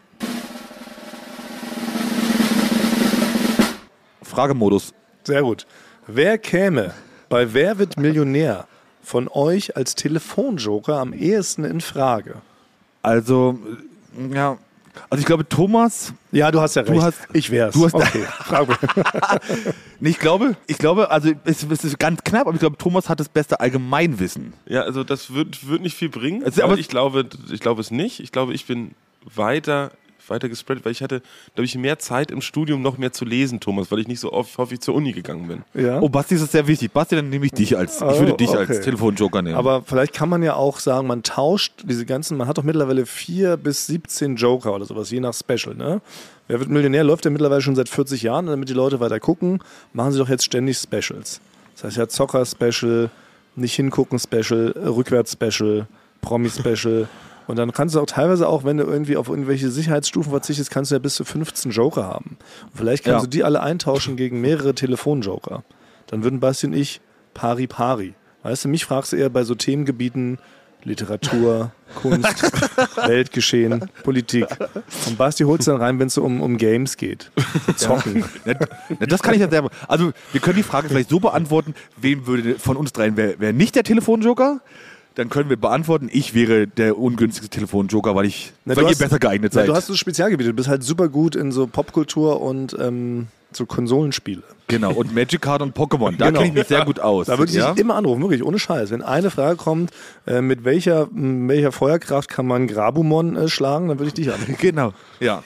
[4.22, 4.92] Fragemodus.
[5.24, 5.66] Sehr gut.
[6.06, 6.92] Wer käme
[7.28, 8.66] bei Wer wird Millionär
[9.02, 12.36] von euch als Telefonjoker am ehesten in Frage?
[13.08, 13.58] Also,
[14.32, 14.56] ja.
[15.10, 16.12] Also ich glaube, Thomas.
[16.32, 17.02] Ja, du hast ja Du recht.
[17.02, 17.72] hast- ich wär's.
[17.74, 18.24] du hast- okay.
[18.40, 18.76] Frage.
[20.00, 23.08] Nee, ich glaube, ich glaube, also es, es ist ganz knapp, aber ich glaube, Thomas
[23.08, 24.52] hat das beste Allgemeinwissen.
[24.66, 26.44] Ja, also das wird, wird nicht viel bringen.
[26.44, 28.20] Also, aber aber- ich glaube, ich glaube es nicht.
[28.20, 28.92] Ich glaube, ich bin
[29.34, 29.90] weiter,
[30.30, 31.22] weiter gespreadet, weil ich hatte,
[31.54, 34.32] glaube ich, mehr Zeit im Studium noch mehr zu lesen, Thomas, weil ich nicht so
[34.32, 35.62] oft häufig zur Uni gegangen bin.
[35.82, 36.00] Ja.
[36.00, 36.92] Oh, Basti, das ist sehr wichtig.
[36.92, 38.58] Basti, dann nehme ich dich als, ich Oh, würde dich okay.
[38.58, 39.56] als Telefonjoker nehmen.
[39.56, 43.06] Aber vielleicht kann man ja auch sagen, man tauscht diese ganzen, man hat doch mittlerweile
[43.06, 46.00] vier bis 17 Joker oder sowas, je nach Special, ne?
[46.46, 49.20] Wer wird Millionär läuft ja mittlerweile schon seit 40 Jahren, und damit die Leute weiter
[49.20, 49.60] gucken,
[49.92, 51.40] machen sie doch jetzt ständig Specials.
[51.74, 53.10] Das heißt ja Zocker-Special,
[53.54, 55.86] nicht hingucken Special, äh, Rückwärts-Special,
[56.22, 57.08] Promi-Special.
[57.48, 60.90] Und dann kannst du auch teilweise auch, wenn du irgendwie auf irgendwelche Sicherheitsstufen verzichtest, kannst
[60.92, 62.36] du ja bis zu 15 Joker haben.
[62.64, 63.22] Und vielleicht kannst Ja.
[63.22, 65.64] du die alle eintauschen gegen mehrere Telefonjoker.
[66.06, 67.00] Dann würden Basti und ich
[67.34, 68.14] pari pari.
[68.44, 70.38] Weißt du, mich fragst du eher bei so Themengebieten
[70.84, 72.52] Literatur, Kunst,
[73.08, 74.46] Weltgeschehen, Politik.
[75.06, 77.30] Und Basti holst du dann rein, wenn es so um, um Games geht.
[77.76, 78.24] Zocken.
[78.44, 78.54] Na,
[79.00, 79.70] na, das kann ich ja selber.
[79.88, 83.52] Also, wir können die Frage vielleicht so beantworten: Wem würde von uns dreien wäre wär
[83.52, 84.60] nicht der Telefonjoker?
[85.18, 88.98] Dann können wir beantworten, ich wäre der ungünstigste Telefonjoker, weil ich, Na, weil ihr hast-
[88.98, 89.68] besser geeignet Na, seid.
[89.68, 90.50] du hast so Spezialgebiete.
[90.50, 94.42] Du bist halt super gut in so Popkultur und ähm, so Konsolenspiele.
[94.68, 94.92] genau.
[94.92, 96.38] Und Magic Card und Pokémon, da Genau.
[96.38, 97.26] kenne ich mich sehr gut aus.
[97.26, 97.72] Da würde ich ja?
[97.72, 98.90] dich immer anrufen, wirklich, ohne Scheiß.
[98.92, 99.90] Wenn eine Frage kommt,
[100.26, 104.54] äh, mit welcher, welcher Feuerkraft kann man Grabumon äh, schlagen, dann würde ich dich anrufen.
[104.60, 105.42] Genau, ja.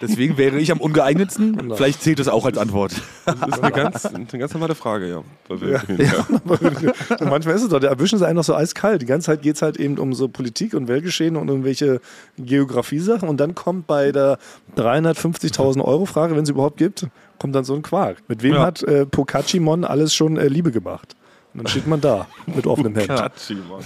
[0.00, 1.56] Deswegen wäre ich am ungeeignetsten.
[1.56, 1.74] Genau.
[1.76, 2.92] Vielleicht zählt das auch als Antwort.
[3.26, 5.22] Das ist eine ganz, eine ganz normale Frage, ja.
[5.48, 9.02] Weil wir- Und manchmal ist es doch, da erwischen sie einen noch so eiskalt.
[9.02, 12.00] Die ganze Zeit geht es halt eben um so Politik und Weltgeschehen und irgendwelche
[12.38, 13.28] Geografie-Sachen.
[13.28, 14.38] Und dann kommt bei der
[14.76, 17.06] 350.000 Euro Frage, wenn es überhaupt gibt,
[17.38, 18.18] kommt dann so ein Quark.
[18.28, 18.62] Mit wem Ja.
[18.62, 21.14] hat äh, Pokachimon alles schon äh, Liebe gemacht?
[21.52, 23.10] Und dann steht man da mit offenem Hemd.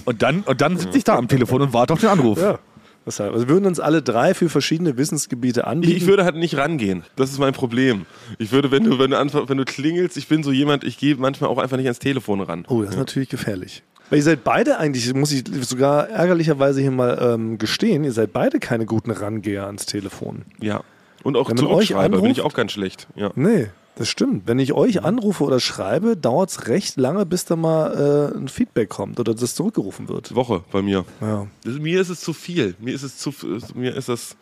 [0.04, 2.38] Und dann, und dann sitze ich da am Telefon und warte auf den Anruf.
[2.40, 2.58] Ja.
[3.06, 3.34] Deshalb.
[3.34, 5.94] Also wir würden uns alle drei für verschiedene Wissensgebiete anbieten.
[5.96, 7.04] Ich würde halt nicht rangehen.
[7.16, 8.06] Das ist mein Problem.
[8.38, 10.96] Ich würde, wenn du, wenn du, anf- wenn du klingelst, ich bin so jemand, ich
[10.98, 12.64] gehe manchmal auch einfach nicht ans Telefon ran.
[12.68, 13.82] Oh, das ist natürlich gefährlich.
[14.10, 18.32] Weil ihr seid beide eigentlich, muss ich sogar ärgerlicherweise hier mal ähm, gestehen, ihr seid
[18.32, 20.42] beide keine guten Rangeher ans Telefon.
[20.60, 20.82] Ja.
[21.22, 23.06] Und auch Wenn man euch Zurückschreiber bin ich auch ganz schlecht.
[23.16, 23.30] Ja.
[23.34, 24.46] Nee, das stimmt.
[24.46, 28.48] Wenn ich euch anrufe oder schreibe, dauert es recht lange, bis da mal äh, ein
[28.48, 30.34] Feedback kommt oder das zurückgerufen wird.
[30.34, 31.04] Woche bei mir.
[31.20, 31.46] Ja.
[31.64, 32.74] Das, mir ist es zu viel.
[32.80, 33.32] Mir ist es zu,
[33.74, 34.36] mir ist das,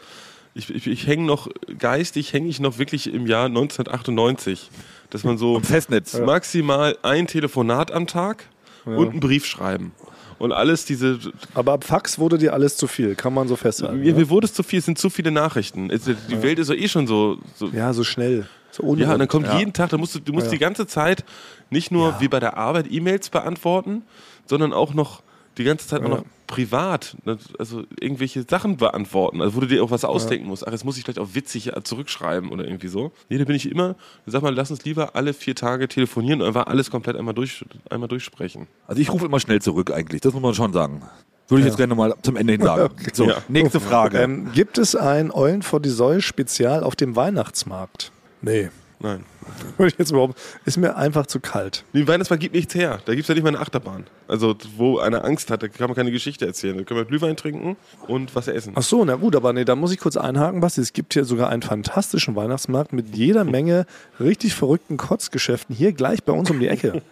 [0.54, 1.48] ich, ich, ich hänge noch,
[1.78, 4.70] geistig hänge ich noch wirklich im Jahr 1998.
[5.10, 6.18] Dass man so Am Festnetz.
[6.20, 8.44] maximal ein Telefonat am Tag
[8.86, 9.92] und einen Brief schreiben.
[10.38, 11.18] Und alles diese,
[11.54, 14.00] Aber ab Fax wurde dir alles zu viel, kann man so festhalten.
[14.00, 14.18] mir, ne?
[14.18, 15.88] mir wurde es zu viel, es sind zu viele Nachrichten.
[15.88, 18.48] Die Welt ist ja eh schon so, so Ja, so schnell.
[18.72, 19.58] So Ja, und dann kommt ja.
[19.58, 20.52] jeden Tag, da musst du, du musst Ja.
[20.52, 21.24] die ganze Zeit
[21.70, 24.02] nicht nur wie bei der Arbeit E-Mails beantworten,
[24.46, 25.22] sondern auch noch
[25.58, 29.84] die ganze Zeit auch noch privat, ne, also irgendwelche Sachen beantworten, also wo du dir
[29.84, 30.66] auch was ausdenken musst.
[30.66, 33.12] Ach, jetzt muss ich vielleicht auch witzig zurückschreiben oder irgendwie so.
[33.28, 33.94] Nee, da bin ich immer,
[34.26, 37.64] sag mal, lass uns lieber alle vier Tage telefonieren und einfach alles komplett einmal, durch,
[37.90, 38.66] einmal durchsprechen.
[38.86, 41.02] Also ich rufe immer schnell zurück eigentlich, das muss man schon sagen.
[41.48, 42.94] Würde ich jetzt gerne mal zum Ende hin sagen.
[43.12, 43.36] So, Ja.
[43.48, 44.18] nächste Frage.
[44.18, 48.10] Ähm, gibt es ein Eulen vor die Säule Spezial auf dem Weihnachtsmarkt?
[48.42, 48.70] Nee.
[49.02, 49.24] Nein.
[49.78, 50.38] Würde ich jetzt überhaupt.
[50.64, 51.84] Ist mir einfach zu kalt.
[51.92, 53.00] Nee, Weihnachtsmarkt gibt nichts her.
[53.04, 54.06] Da gibt es ja nicht mal eine Achterbahn.
[54.28, 56.78] Also, wo einer Angst hat, da kann man keine Geschichte erzählen.
[56.78, 57.76] Da können wir Glühwein trinken
[58.06, 58.74] und was essen.
[58.76, 60.80] Ach so, na gut, aber nee, da muss ich kurz einhaken, Basti.
[60.80, 63.86] Es gibt hier sogar einen fantastischen Weihnachtsmarkt mit jeder Menge
[64.20, 67.02] richtig verrückten Kotzgeschäften hier gleich bei uns um die Ecke.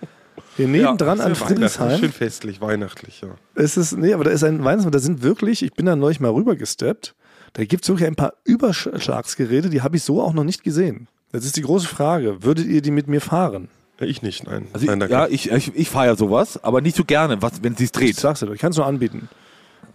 [0.56, 1.98] Hier nebendran an ja Weihnachten, Friedrichshain.
[1.98, 3.30] Schön festlich, weihnachtlich, ja.
[3.56, 6.20] Es ist, nee, aber da ist ein Weihnachtsmarkt, da sind wirklich, ich bin da neulich
[6.20, 7.16] mal rübergesteppt,
[7.54, 11.08] da gibt es wirklich ein paar Überschlagsgeräte, die habe ich so auch noch nicht gesehen.
[11.32, 12.42] Das ist die große Frage.
[12.42, 13.68] Würdet ihr die mit mir fahren?
[14.00, 14.66] Ja, Ich nicht, nein.
[14.72, 15.12] also nein ich, danke.
[15.12, 17.92] ja, ich, ich, ich feiere sowas, aber nicht so gerne, was, wenn sie es Ich
[17.92, 18.16] dreht.
[18.16, 19.28] sag's dir, ich kann es nur anbieten.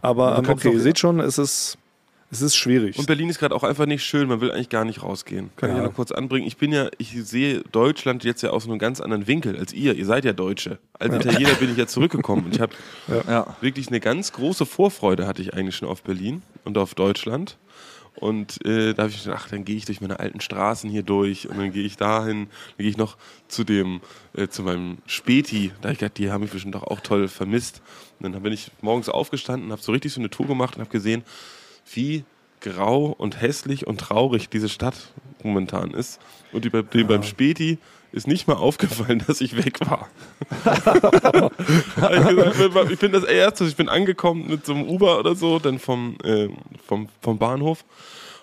[0.02, 1.78] Aber ähm, okay, ihr seht schon, es ist,
[2.32, 3.00] es ist schwierig.
[3.00, 5.50] Und Berlin ist gerade auch einfach nicht schön, man will eigentlich gar nicht rausgehen.
[5.58, 5.82] Kann ich Ja.
[5.82, 6.46] ja noch kurz anbringen.
[6.46, 9.96] Ich bin ja, ich sehe Deutschland jetzt ja aus einem ganz anderen Winkel als ihr.
[9.96, 10.78] Ihr seid ja Deutsche.
[11.00, 12.46] Als Italiener bin ich ja zurückgekommen.
[12.46, 12.74] Und ich habe
[13.28, 13.56] Ja.
[13.62, 17.58] wirklich eine ganz große Vorfreude hatte ich eigentlich schon auf Berlin und auf Deutschland.
[18.16, 21.04] Und äh, da habe ich gedacht, ach, dann gehe ich durch meine alten Straßen hier
[21.04, 24.02] durch und dann gehe ich dahin, dann gehe ich noch zu dem,
[24.34, 25.72] äh, zu meinem Späti.
[25.82, 27.82] Da ich gedacht, die haben mich bestimmt doch auch toll vermisst.
[28.20, 30.92] Und dann bin ich morgens aufgestanden, habe so richtig so eine Tour gemacht und habe
[30.92, 31.24] gesehen,
[31.94, 32.24] wie
[32.62, 35.12] grau und hässlich und traurig diese Stadt
[35.44, 36.20] momentan ist.
[36.52, 37.78] Und die, bei, dem beim Späti
[38.16, 40.10] ist nicht mal aufgefallen, dass ich weg war.
[42.02, 45.80] Also, ich bin das erste, ich bin angekommen mit so einem Uber oder so, dann
[45.80, 46.50] vom, äh,
[46.88, 47.84] vom, vom Bahnhof.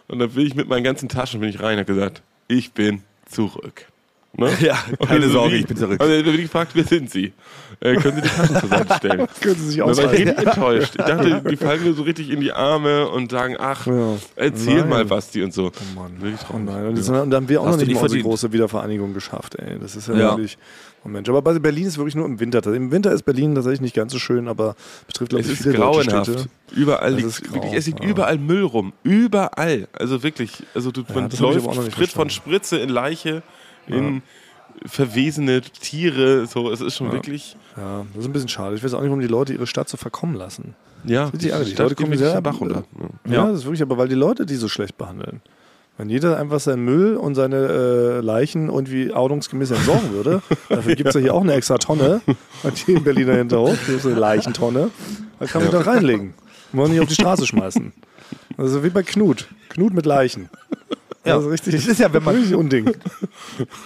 [0.08, 2.72] Und dann bin ich mit meinen ganzen Taschen bin ich rein und hab gesagt, ich
[2.72, 3.91] bin zurück.
[4.34, 4.50] Ne?
[4.60, 6.02] Ja, keine Sorge, bin ich bin zurück.
[6.02, 7.32] Und dann bin ich gefragt, wer sind Sie?
[7.80, 9.26] Äh, können Sie die Taschen zur Seite stellen?
[9.40, 10.94] Können Sie sich Da war ich richtig enttäuscht.
[10.98, 14.16] Ich dachte, die fallen mir so richtig in die Arme und sagen, ach, Ja.
[14.36, 14.88] erzähl Nein.
[14.88, 15.66] mal was, die und so.
[15.66, 16.12] Oh Mann.
[16.20, 16.64] Wirklich Oh traurig.
[16.64, 19.56] nein, und, und dann haben wir auch Hast noch nicht mal unsere große Wiedervereinigung geschafft.
[19.56, 19.78] Ey.
[19.80, 20.30] Das ist ja, Ja.
[20.30, 20.56] wirklich.
[21.04, 22.64] Oh Mensch, aber Berlin ist wirklich nur im Winter.
[22.72, 24.76] Im Winter ist Berlin tatsächlich nicht ganz so schön, aber
[25.08, 26.30] betrifft, glaube Es ich, ist viele deutsche grauenhaft.
[26.30, 26.48] Städte.
[26.76, 28.08] Überall liegt, ist grau, wirklich, es liegt ja.
[28.08, 28.92] überall Müll rum.
[29.02, 29.88] Überall.
[29.92, 30.62] Also wirklich.
[30.74, 33.42] Also du, man das hab ich läuft Schritt von Spritze in Leiche,
[33.86, 34.22] in
[34.86, 36.46] verwesene Tiere.
[36.46, 37.56] So, es ist schon wirklich.
[37.76, 38.76] Ja, das ist ein bisschen schade.
[38.76, 40.74] Ich weiß auch nicht, warum die Leute ihre Stadt so verkommen lassen.
[41.04, 41.74] Ja, Richtig ärgerlich.
[41.74, 42.84] Stadt Leute kommen sehr- Bach runter.
[43.28, 43.46] Ja.
[43.48, 45.40] das ist wirklich, aber weil die Leute die so schlecht behandeln.
[45.98, 51.10] Wenn jeder einfach seinen Müll und seine äh, Leichen irgendwie ordnungsgemäß entsorgen würde, dafür gibt
[51.10, 52.22] es ja hier auch eine extra Tonne,
[52.64, 54.90] hat hier in Berliner Hinterhof, hier ist eine Leichentonne,
[55.38, 56.32] da kann man die doch reinlegen.
[56.72, 57.92] Wollen nicht auf die Straße schmeißen.
[58.56, 59.48] Also wie bei Knut.
[59.68, 60.48] Knut mit Leichen.
[61.24, 61.34] Ja.
[61.36, 62.90] Also richtig, Das ist ja, wenn man- richtig Unding.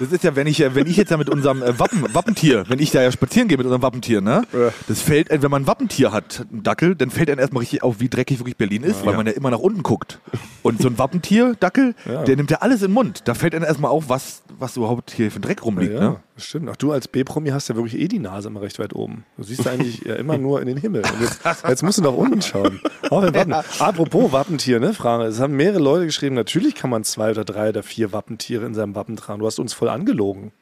[0.00, 2.78] Das ist ja, wenn ich, wenn ich jetzt ja mit unserem äh, Wappen, Wappentier, wenn
[2.78, 4.42] ich da ja spazieren gehe mit unserem Wappentier, ne?
[4.52, 4.70] Ja.
[4.88, 7.82] Das fällt, äh, wenn man ein Wappentier hat, einen Dackel, dann fällt einem erstmal richtig
[7.82, 10.18] auf, wie dreckig wirklich Berlin ist, weil man ja immer nach unten guckt.
[10.62, 12.24] Und so ein Wappentier, Dackel, Ja.
[12.24, 13.22] der nimmt ja alles in den Mund.
[13.26, 16.16] Da fällt einem erstmal auf, was, was überhaupt hier für ein Dreck rumliegt, Ja, ne?
[16.34, 16.68] das stimmt.
[16.72, 19.24] Ach, du als B-Promi hast ja wirklich eh die Nase immer recht weit oben.
[19.36, 21.02] Du siehst ja eigentlich ja immer nur in den Himmel.
[21.20, 22.80] Jetzt, jetzt musst du nach unten schauen.
[23.10, 23.52] Auch im Wappen.
[23.78, 25.24] Apropos Wappentier, ne, Frage.
[25.24, 28.74] Es haben mehrere Leute geschrieben, natürlich kann man zwei oder drei oder vier Wappentiere in
[28.74, 29.40] seinem Wappen tragen.
[29.40, 30.52] Du hast uns voll angelogen.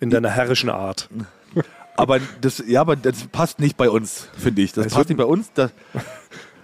[0.00, 1.08] In deiner herrischen Art.
[1.96, 4.72] Aber das, ja, aber das passt nicht bei uns, finde ich.
[4.72, 5.50] Das Es passt nicht bei uns.
[5.54, 5.72] Das,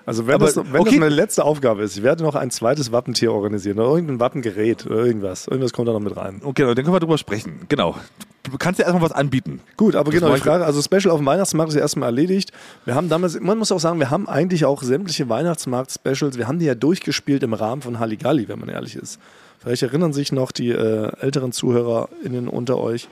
[0.07, 0.98] Also wenn, Aber, das, wenn das okay.
[0.98, 3.78] meine letzte Aufgabe ist, ich werde noch ein zweites Wappentier organisieren.
[3.78, 5.46] Oder irgendein Wappengerät oder irgendwas.
[5.46, 6.40] Irgendwas kommt da noch mit rein.
[6.44, 7.61] okay, dann können wir drüber sprechen.
[7.68, 7.96] Genau.
[8.42, 9.61] Du kannst ja erstmal was anbieten.
[9.76, 12.52] Gut, aber genau, war die Frage, also Special auf dem Weihnachtsmarkt ist ja erstmal erledigt.
[12.84, 16.59] Wir haben damals, man muss auch sagen, wir haben eigentlich auch sämtliche Weihnachtsmarkt-Specials, wir haben
[16.59, 19.18] die ja durchgespielt im Rahmen von Halligalli, wenn man ehrlich ist.
[19.61, 23.09] Vielleicht erinnern sich noch die äh, älteren ZuhörerInnen unter euch.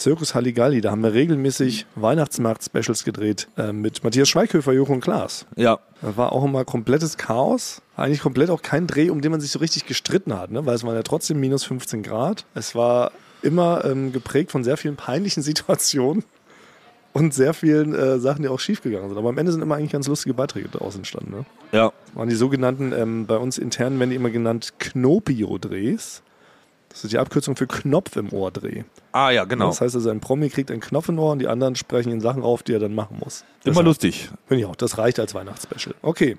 [0.00, 5.44] Zirkus Halligalli, da haben wir regelmäßig Weihnachtsmarkt-Specials gedreht äh, mit Matthias Schweighöfer, Joko und Klaas.
[5.56, 5.78] Ja.
[6.00, 7.82] Da war auch immer komplettes Chaos.
[7.96, 10.64] Eigentlich komplett auch kein Dreh, um den man sich so richtig gestritten hat, ne?
[10.64, 12.46] weil es waren ja trotzdem minus 15 Grad.
[12.54, 16.24] Es war immer ähm, geprägt von sehr vielen peinlichen Situationen
[17.12, 19.18] und sehr vielen äh, Sachen, die auch schiefgegangen sind.
[19.18, 21.30] Aber am Ende sind immer eigentlich ganz lustige Beiträge daraus entstanden.
[21.30, 21.44] Ne?
[21.72, 21.92] Ja.
[22.06, 26.22] Das waren die sogenannten, ähm, bei uns intern werden die immer genannt Knopio-Drehs.
[26.90, 28.82] Das ist die Abkürzung für Knopf im Ohr-Dreh.
[29.12, 29.68] Ah ja, genau.
[29.68, 32.20] Das heißt also, ein Promi kriegt einen Knopf im Ohr und die anderen sprechen ihn
[32.20, 33.44] Sachen auf, die er dann machen muss.
[33.64, 34.30] Immer Deshalb- lustig.
[34.48, 34.76] Finde ich auch.
[34.76, 35.94] Das reicht als Weihnachtsspecial.
[36.02, 36.36] Okay.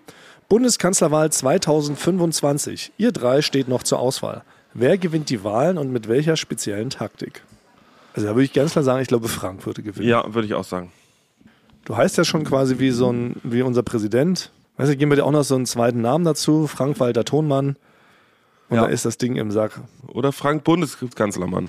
[0.49, 2.91] Bundeskanzlerwahl 2025.
[2.97, 4.43] Ihr drei steht noch zur Auswahl.
[4.74, 7.41] Wer gewinnt die Wahlen und mit welcher speziellen Taktik?
[8.14, 10.08] Also da würde ich ganz klar sagen, ich glaube, Frank würde gewinnen.
[10.08, 10.91] Ja, würde ich auch sagen.
[11.86, 14.52] Du heißt ja schon quasi wie so ein, wie unser Präsident.
[14.78, 16.68] Weißt du, geben wir dir auch noch so einen zweiten Namen dazu.
[16.68, 17.78] Frank-Walter Tonmann.
[18.72, 18.84] Und Ja.
[18.86, 19.80] da ist das Ding im Sack.
[20.08, 21.68] Oder Frank Bundeskanzlermann.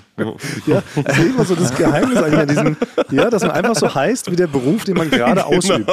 [0.65, 2.77] Ja, das ist immer so das Geheimnis eigentlich an diesem,
[3.11, 5.87] ja, dass man einfach so heißt wie der Beruf, den man gerade ausübt.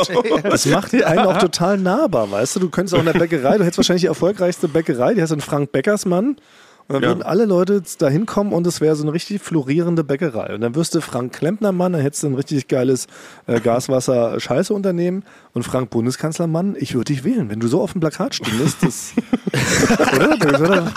[0.44, 2.60] Das macht dir einen auch total nahbar, weißt du?
[2.60, 5.40] Du könntest auch in der Bäckerei, du hättest wahrscheinlich die erfolgreichste Bäckerei, die heißt dann
[5.40, 6.36] Frank Beckersmann.
[6.90, 7.08] Und dann Ja.
[7.10, 10.52] würden alle Leute da hinkommen und es wäre so eine richtig florierende Bäckerei.
[10.54, 13.06] Und dann wirst du Frank Klempnermann, dann hättest du ein richtig geiles
[13.46, 15.24] äh, Gaswasser-Scheiße-Unternehmen.
[15.52, 17.48] Und Frank Bundeskanzlermann, ich würde dich wählen.
[17.50, 19.12] Wenn du so auf dem Plakat stündest, das.
[20.16, 20.36] oder?
[20.36, 20.92] Das würde,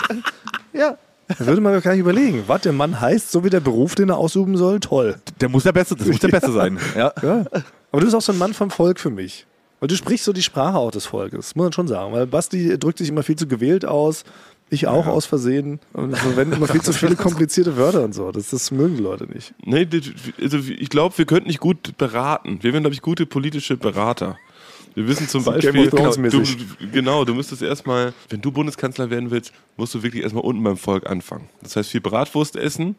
[0.72, 0.96] Ja.
[1.38, 2.44] da würde man doch gar nicht überlegen.
[2.46, 5.16] Was der Mann heißt, so wie der Beruf, den er ausüben soll, toll.
[5.40, 6.78] Der muss der Beste, das muss der Beste sein.
[6.96, 7.12] Ja.
[7.22, 7.44] Ja.
[7.92, 9.46] Aber du bist auch so ein Mann vom Volk für mich.
[9.80, 12.12] Weil du sprichst so die Sprache auch des Volkes, muss man schon sagen.
[12.12, 14.24] Weil Basti drückt sich immer viel zu gewählt aus.
[14.74, 15.78] Ich auch aus Versehen.
[15.92, 18.32] Und verwenden immer viel zu viele komplizierte Wörter und so.
[18.32, 19.54] Das, das mögen die Leute nicht.
[19.64, 19.88] Nee,
[20.42, 22.58] also ich glaube, wir könnten nicht gut beraten.
[22.60, 24.36] Wir wären, glaube ich, gute politische Berater.
[24.94, 26.42] Wir wissen zum Beispiel, genau du,
[26.92, 30.76] genau, du müsstest erstmal, wenn du Bundeskanzler werden willst, musst du wirklich erstmal unten beim
[30.76, 31.48] Volk anfangen.
[31.62, 32.94] Das heißt, viel Bratwurst essen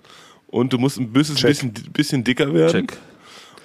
[0.47, 2.87] und du musst ein bisschen, bisschen, bisschen dicker werden.
[2.87, 2.97] Check.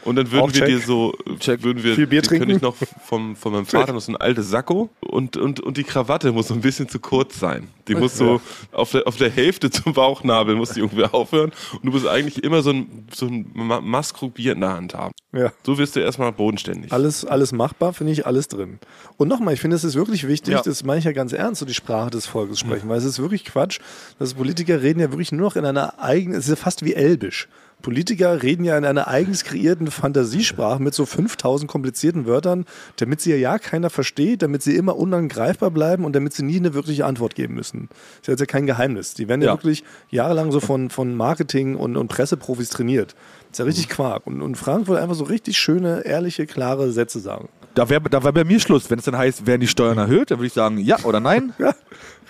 [0.05, 0.67] Und dann würden Auch wir check.
[0.69, 2.65] dir so, würden wir, Viel Bier die könnte ich trinken.
[2.65, 6.33] noch vom, von meinem Vater noch so ein altes Sakko und, und, und die Krawatte
[6.33, 7.69] muss so ein bisschen zu kurz sein.
[7.89, 8.41] Die muss so
[8.73, 12.43] auf der, auf der Hälfte zum Bauchnabel muss die irgendwie aufhören und du musst eigentlich
[12.45, 15.13] immer so ein, so ein Ma- Maßkrug Bier in der Hand haben.
[15.33, 15.53] Ja.
[15.65, 16.93] So wirst du erstmal bodenständig.
[16.93, 18.79] Alles, alles machbar, finde ich, alles drin.
[19.17, 20.63] Und nochmal, ich finde, es ist wirklich wichtig, Ja.
[20.63, 23.19] das meine ich ja ganz ernst, so die Sprache des Volkes sprechen, weil es ist
[23.21, 23.79] wirklich Quatsch,
[24.19, 26.95] dass Politiker reden ja wirklich nur noch in einer eigenen, es ist ja fast wie
[26.95, 27.49] Elbisch.
[27.83, 32.65] Politiker reden ja in einer eigens kreierten Fantasiesprache mit so 5000 komplizierten Wörtern,
[32.97, 36.57] damit sie ja, ja keiner versteht, damit sie immer unangreifbar bleiben und damit sie nie
[36.59, 37.89] eine wirkliche Antwort geben müssen.
[37.91, 39.15] Das ist jetzt ja kein Geheimnis.
[39.15, 39.55] Die werden ja, Ja.
[39.55, 43.15] wirklich jahrelang so von, von Marketing und, und Presseprofis trainiert.
[43.49, 44.27] Das ist ja richtig Quark.
[44.27, 47.49] Und, und Frank wollte einfach so richtig schöne, ehrliche, klare Sätze sagen.
[47.75, 48.91] Da wäre da wär bei mir Schluss.
[48.91, 51.53] Wenn es dann heißt, werden die Steuern erhöht, dann würde ich sagen, ja oder nein.
[51.59, 51.75] Ja,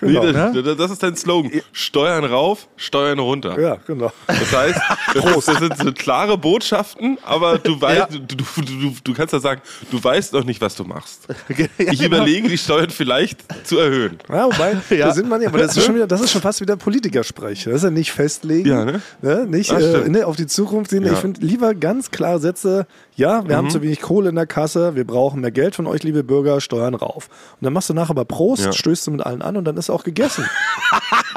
[0.01, 0.53] Nee, genau.
[0.53, 1.51] das, das- das ist dein Slogan.
[1.71, 3.59] Steuern rauf, Steuern runter.
[3.59, 4.11] Ja, genau.
[4.27, 4.79] Das heißt,
[5.13, 9.39] das, das sind so klare Botschaften, aber du weißt, du, du, du, du kannst ja
[9.39, 11.27] sagen, du weißt noch nicht, was du machst.
[11.77, 14.17] Ich überlege, die Steuern vielleicht zu erhöhen.
[14.29, 16.61] Ja, wobei, da sind man ja, aber das ist schon wieder, das ist schon fast
[16.61, 17.63] wieder Politikersprech.
[17.65, 19.45] Das ist ja nicht festlegen, Ja, ne?
[19.47, 21.05] nicht Ah, äh, ne, auf die Zukunft sehen.
[21.05, 21.13] Ja.
[21.13, 24.95] Ich finde lieber ganz klar Sätze, ja, wir haben zu wenig Kohle in der Kasse,
[24.95, 27.27] wir brauchen mehr Geld von euch, liebe Bürger, Steuern rauf.
[27.59, 28.71] Und dann machst du nachher aber Prost, Ja.
[28.73, 30.45] stößt du mit allen an und dann ist auch gegessen.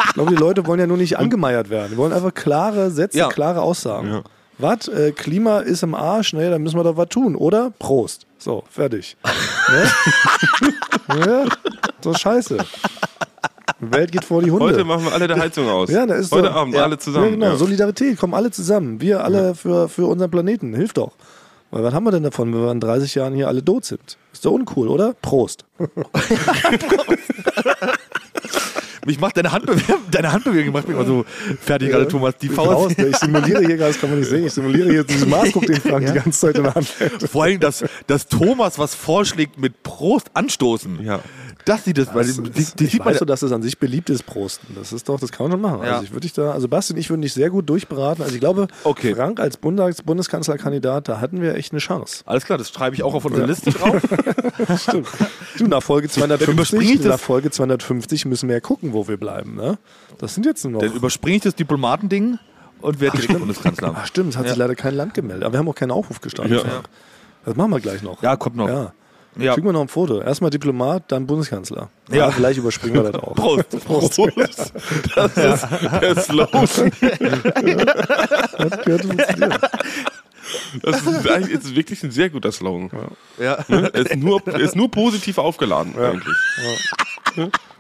[0.08, 1.88] ich glaube, die Leute wollen ja nur nicht angemeiert werden.
[1.92, 3.28] Die wollen einfach klare Sätze, Ja.
[3.28, 4.08] klare Aussagen.
[4.08, 4.22] Ja.
[4.58, 4.86] Was?
[4.88, 6.32] Äh, Klima ist im Arsch?
[6.32, 7.72] Nee, dann müssen wir doch was tun, oder?
[7.78, 8.26] Prost.
[8.38, 9.16] So, fertig.
[9.68, 9.90] ne?
[11.26, 11.44] ja,
[12.02, 12.58] so scheiße.
[13.80, 14.66] Die Welt geht vor die Hunde.
[14.66, 15.90] Heute machen wir alle der Heizung aus.
[15.90, 17.24] ja, da ist Heute so, Abend ja, alle zusammen.
[17.26, 17.46] Ja, genau.
[17.46, 17.56] Ja.
[17.56, 19.00] Solidarität, kommen alle zusammen.
[19.00, 20.72] Wir alle für, für unseren Planeten.
[20.74, 21.12] Hilft doch.
[21.72, 24.16] Weil was haben wir denn davon, wenn wir in 30 Jahren hier alle tot sind?
[24.32, 25.14] Ist doch uncool, oder?
[25.20, 25.64] Prost.
[29.06, 31.24] Mich macht deine Handbewegung, deine Handbewegung macht mich immer so
[31.60, 32.36] fertig gerade, Thomas.
[32.38, 32.96] Die Faust.
[32.96, 32.98] Faust.
[32.98, 36.06] Ich simuliere hier, das kann man nicht sehen, ich simuliere hier diesen Maßguck, den Frank
[36.06, 36.88] die ganze Zeit in der Hand.
[37.30, 41.04] Vor allem, dass, dass Thomas was vorschlägt mit Prost anstoßen.
[41.04, 41.20] Ja.
[41.66, 42.42] Das sieht es, weil Das die,
[42.76, 44.74] die ich sieht man weiß so, dass es an sich beliebt ist, Prosten.
[44.74, 45.82] Das ist doch, das kann man schon machen.
[45.82, 45.92] Ja.
[45.94, 48.22] Also ich würde dich da, also Basti und ich würden dich sehr gut durchberaten.
[48.22, 49.14] Also ich glaube, Okay.
[49.14, 52.22] Frank als Bundes Bundeskanzlerkandidat, da hatten wir echt eine Chance.
[52.26, 54.02] Alles klar, das schreibe ich auch auf unsere Liste drauf.
[54.78, 55.08] Stimmt.
[55.58, 59.08] Du, nach Folge überspringe ich 250, das- nach Folge 250 müssen wir ja gucken, wo
[59.08, 59.54] wir bleiben.
[59.56, 59.78] Ne?
[60.18, 60.80] Das sind jetzt nur noch.
[60.80, 62.38] Dann überspringe ich das Diplomatending
[62.80, 63.94] und werde direkt Bundeskanzler.
[63.96, 65.44] Ach stimmt, es hat sich leider kein Land gemeldet.
[65.44, 66.62] Aber wir haben auch keinen Aufruf gestartet.
[66.64, 66.82] Ja.
[67.46, 68.22] Das machen wir gleich noch.
[68.22, 68.68] Ja, kommt noch.
[68.68, 68.92] Ja.
[69.36, 69.54] Ja.
[69.54, 70.20] Schicken wir noch ein Foto.
[70.20, 71.88] Erstmal Diplomat, dann Bundeskanzler.
[72.10, 72.16] Ja.
[72.16, 73.34] Ja, vielleicht überspringen wir das auch.
[73.36, 73.84] Prost.
[73.84, 74.18] Prost.
[75.16, 75.66] Das ist
[76.00, 76.68] der Slogan.
[78.58, 79.58] Das könnte funktionieren.
[80.82, 82.90] Das ist, eigentlich- ist wirklich ein sehr guter Slogan.
[83.38, 83.58] Ja.
[83.68, 83.90] Ne?
[83.92, 86.36] Er ist nur, ist nur positiv aufgeladen eigentlich.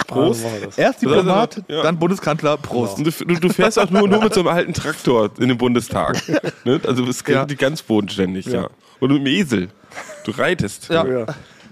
[0.06, 0.44] Prost.
[0.44, 0.78] Also machen wir das.
[0.78, 1.82] Erst Diplomat, Ja.
[1.82, 2.98] dann Bundeskanzler, Prost.
[2.98, 6.20] Und du, du, fährst auch nur, nur mit so einem alten Traktor in den Bundestag.
[6.64, 6.80] Ne?
[6.86, 7.44] Also es geht Ja.
[7.46, 8.68] die ganz bodenständig, ja.
[9.00, 9.68] Und mit dem Esel.
[10.24, 10.88] Du reitest.
[10.88, 11.06] Ja.
[11.06, 11.26] Ja.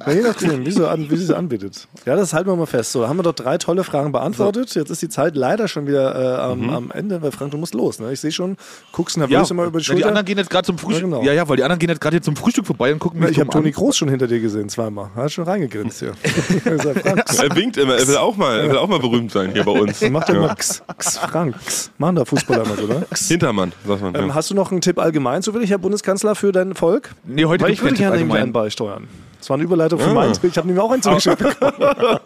[0.07, 1.86] Na, je nachdem, wie sie, an, wie sie es anbietet.
[2.07, 2.92] Ja, das halten wir mal fest.
[2.92, 4.74] So, haben wir doch drei tolle Fragen beantwortet.
[4.74, 7.74] Jetzt ist die Zeit leider schon wieder äh, am, am Ende, weil Frank, du musst
[7.74, 7.98] los.
[8.00, 8.12] Ne?
[8.12, 8.57] Ich sehe schon,
[8.92, 10.09] guckst nervös immer über die ja, die Schulter.
[10.09, 11.03] anderen gehen jetzt gerade zum Frühstück.
[11.05, 11.22] Ja, genau.
[11.22, 13.26] Ja, ja, weil die anderen gehen jetzt gerade hier zum Frühstück vorbei und gucken Na,
[13.28, 13.70] mich ich habe Toni.
[13.70, 15.11] Groß schon hinter dir gesehen, zweimal.
[15.16, 16.12] Er hat schon reingegrinst hier.
[17.42, 19.72] Er winkt immer, er will auch mal, er will auch mal berühmt sein hier bei
[19.72, 20.00] uns.
[20.11, 21.57] Macht ja immer X, X, Frank.
[21.64, 21.90] X.
[21.98, 23.03] Machen da Fußballer so, oder?
[23.11, 23.28] X.
[23.28, 24.14] Hintermann, sagt man.
[24.14, 24.34] Ähm, Ja.
[24.34, 27.11] hast du noch einen Tipp allgemein zufällig, Herr Bundeskanzler, für dein Volk?
[27.24, 28.53] Nee, heute Weil ich würde gerne Tipp irgendwie einen allgemein.
[28.53, 29.09] beisteuern.
[29.43, 30.14] Das war eine Überleitung für Ah.
[30.14, 30.38] meins.
[30.45, 31.74] Ich habe nämlich auch einen zugeschickt bekommen.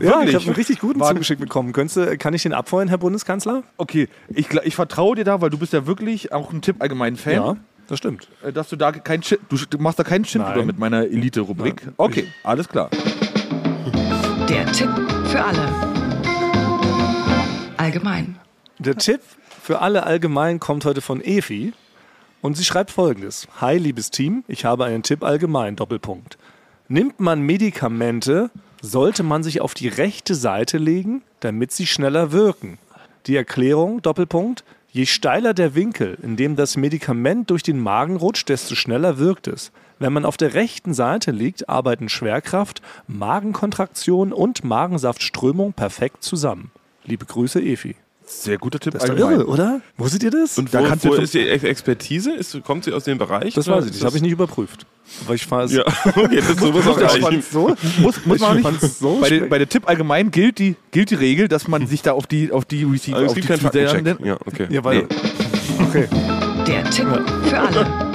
[0.00, 1.72] ja, ich habe einen richtig guten zugeschickt bekommen.
[1.72, 3.64] Könntest du, kann ich den abfeuern, Herr Bundeskanzler?
[3.78, 7.16] Okay, ich, ich vertraue dir da, weil du bist ja wirklich auch ein Tipp allgemein
[7.16, 7.58] Fan.
[7.88, 8.28] das stimmt.
[8.44, 11.82] äh, Dass du da kein Shit, du, machst da keinen drüber mit meiner Elite-Rubrik.
[11.96, 12.90] Okay, alles klar.
[14.48, 14.88] Der Tipp
[15.26, 15.68] für alle.
[17.76, 18.36] Allgemein.
[18.78, 19.20] Der Tipp
[19.60, 21.72] für alle allgemein kommt heute von Efi
[22.42, 23.48] und sie schreibt folgendes.
[23.60, 26.38] Hi, liebes Team, ich habe einen Tipp allgemein, Doppelpunkt.
[26.88, 28.50] Nimmt man Medikamente,
[28.82, 32.78] sollte man sich auf die rechte Seite legen, damit sie schneller wirken.
[33.26, 38.48] Die Erklärung, Doppelpunkt, je steiler der Winkel, in dem das Medikament durch den Magen rutscht,
[38.48, 39.70] desto schneller wirkt es.
[39.98, 46.70] Wenn man auf der rechten Seite liegt, arbeiten Schwerkraft, Magenkontraktion und Magensaftströmung perfekt zusammen.
[47.04, 47.96] Liebe Grüße, Efi.
[48.32, 49.34] Sehr guter Tipp Das ist doch allgemein.
[49.40, 49.80] irre, oder?
[49.98, 50.56] Wusstet ihr das?
[50.56, 52.32] Und Da wo, kannst du wo ist die Ex- Expertise?
[52.32, 53.54] Ist, kommt sie aus dem Bereich?
[53.54, 54.00] das oder weiß ich nicht.
[54.02, 54.86] Das habe ich nicht überprüft.
[55.24, 55.72] Aber ich fahre es.
[55.72, 57.42] Ja, okay, das ist sowas auch Ich reichen.
[57.42, 57.74] so.
[57.98, 58.80] Muss, muss man nicht.
[58.80, 62.02] so bei, der, bei der Tipp allgemein gilt die, gilt die Regel, dass man sich
[62.02, 64.24] da auf die, auf die Receiver, Also es auf gibt die keinen Faktencheck.
[64.24, 64.66] Ja, okay.
[64.70, 65.06] Ja, weil.
[65.88, 66.06] Okay.
[66.66, 67.08] Der Tipp
[67.48, 68.09] für alle.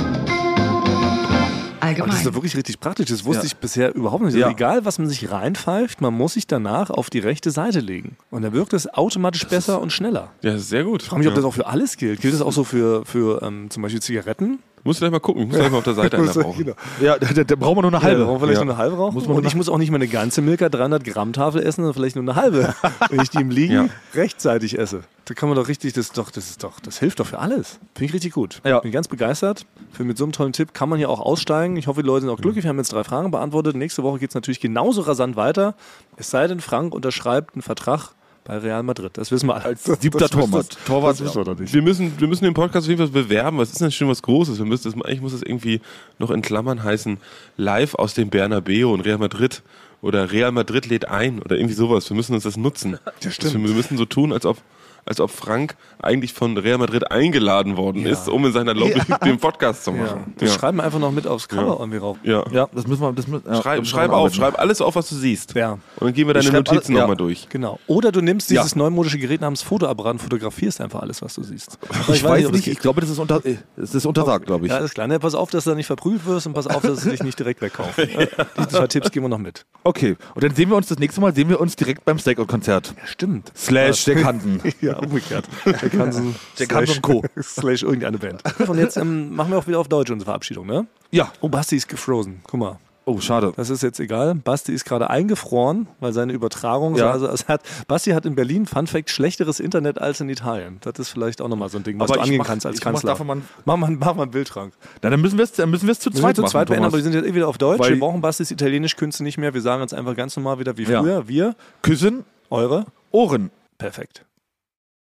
[1.86, 2.36] Aber das ist Allgemein.
[2.36, 3.08] wirklich richtig praktisch.
[3.10, 3.48] Das wusste Ja.
[3.48, 4.36] ich bisher überhaupt nicht.
[4.36, 4.50] Ja.
[4.50, 8.18] Egal, was man sich reinpfeift, man muss sich danach auf die rechte Seite legen.
[8.32, 10.32] Und dann wirkt es automatisch besser und schneller.
[10.42, 11.04] Ja, sehr gut.
[11.04, 12.22] Ich frage mich, ob das auch für alles gilt.
[12.22, 14.60] Gilt das auch so für, für ähm, zum Beispiel Zigaretten?
[14.86, 15.42] Musst du gleich mal gucken.
[15.42, 16.58] Ich muss gleich mal auf der Seite einer rauchen.
[16.64, 16.76] Genau.
[17.02, 18.22] Ja, da, da, da brauchen wir nur eine Halbe.
[18.22, 18.66] Ja, warum vielleicht Ja.
[18.66, 19.14] nur eine halbe rauchen?
[19.16, 21.82] Muss man und ich muss auch nicht mehr eine ganze Milka 300 Gramm Tafel essen,
[21.82, 22.74] sondern vielleicht nur eine halbe,
[23.10, 23.86] wenn ich die im Liegen Ja.
[24.14, 25.02] rechtzeitig esse.
[25.26, 27.40] Da kann man doch richtig, das ist doch, das ist doch, das hilft doch für
[27.40, 27.80] alles.
[27.96, 28.62] Finde ich richtig gut.
[28.64, 28.80] Ja.
[28.80, 29.66] Bin ganz begeistert.
[29.92, 31.78] Für mit so einem tollen Tipp kann man hier auch aussteigen.
[31.78, 32.64] Ich hoffe, die Leute sind auch glücklich.
[32.64, 33.76] Wir haben jetzt drei Fragen beantwortet.
[33.76, 35.74] Nächste Woche geht es natürlich genauso rasant weiter.
[36.16, 38.12] Es sei denn, Frank unterschreibt einen Vertrag
[38.46, 39.18] bei Real Madrid.
[39.18, 39.66] Das wissen wir alle.
[39.66, 40.78] Als siebter Torwart.
[40.86, 41.20] Torwart.
[41.20, 41.74] Das wir doch nicht.
[41.74, 43.58] Wir müssen, wir müssen den Podcast auf jeden Fall bewerben.
[43.58, 44.60] Was ist denn schon was Großes?
[44.60, 45.82] Wir müssen das, eigentlich muss das irgendwie
[46.20, 47.18] noch in Klammern heißen,
[47.58, 49.64] live aus dem Bernabeu und Real Madrid.
[50.02, 52.08] Oder Real Madrid lädt ein oder irgendwie sowas.
[52.10, 53.00] Wir müssen uns das nutzen.
[53.22, 53.54] Ja, stimmt.
[53.54, 54.58] Wir müssen so tun, als ob,
[55.06, 59.38] als ob Frank eigentlich von Real Madrid eingeladen worden ist, um in seiner Lobby den
[59.40, 59.98] Podcast zu Ja.
[59.98, 60.34] machen.
[60.38, 60.54] Wir Ja.
[60.54, 62.18] schreiben einfach noch mit aufs Cover irgendwie rauf.
[62.24, 62.44] Ja.
[62.52, 63.14] Ja, das müssen wir.
[63.14, 65.54] Das müssen, ja, Schreib, schreib wir auf, schreib alles auf, was du siehst.
[65.56, 65.74] Ja.
[65.74, 67.16] Und dann gehen wir deine Ich Notizen nochmal ja.
[67.16, 67.48] durch.
[67.50, 67.80] Genau.
[67.88, 68.62] Oder du nimmst Ja.
[68.62, 71.78] dieses neumodische Gerät namens Fotoapparat und fotografierst einfach alles, was du siehst.
[72.12, 73.42] Ich weiß ob das nicht, ich glaube, das ist, unter,
[73.78, 74.72] das ist untersagt, glaube ich.
[74.72, 75.08] Ja, alles klar.
[75.08, 77.24] Ne, pass auf, dass du da nicht verprügelt wirst und pass auf, dass es dich
[77.24, 77.98] nicht direkt wegkauft.
[77.98, 79.66] Die zwei Tipps geben wir noch mit.
[79.84, 82.94] Okay, und dann sehen wir uns das nächste Mal, sehen wir uns direkt beim Stakeout-Konzert.
[83.06, 83.52] Stimmt.
[83.56, 84.62] Slash der Kanten.
[84.96, 85.46] Ja, umgekehrt.
[85.66, 86.22] Der kann so
[86.60, 87.24] Der kann und Co.
[87.42, 88.42] slash irgendeine Band.
[88.68, 90.88] Und jetzt ähm, machen wir auch wieder auf Deutsch unsere Verabschiedung, ne?
[91.12, 91.32] Ja.
[91.42, 92.42] Oh, Basti ist gefrozen.
[92.44, 92.80] Guck mal.
[93.08, 93.54] Oh, schade.
[93.56, 94.34] Das ist jetzt egal.
[94.34, 96.96] Basti ist gerade eingefroren, weil seine Übertragung.
[96.96, 97.12] Ja.
[97.12, 100.78] Also es hat, Basti hat in Berlin, Fun Fact, schlechteres Internet als in Italien.
[100.82, 102.78] Das ist vielleicht auch nochmal so ein Ding, was Aber du angehen mach- kannst als
[102.80, 103.12] ich mach Kanzler.
[103.12, 104.74] davon mal- mach, mal, mach mal einen Bildschrank.
[105.04, 106.52] Na, dann müssen wir es dann müssen wir es zu Wir zweit zu machen.
[106.54, 106.84] zweit Thomas.
[106.88, 107.80] aber wir sind jetzt eh wieder auf Deutsch.
[107.80, 109.54] Weil- wir brauchen Bastis Italienisch-Künste nicht mehr.
[109.54, 111.02] Wir sagen jetzt einfach ganz normal wieder wie Ja.
[111.04, 111.28] früher.
[111.28, 112.86] Wir, Küssen, eure.
[113.12, 113.52] Ohren.
[113.78, 114.26] Perfekt.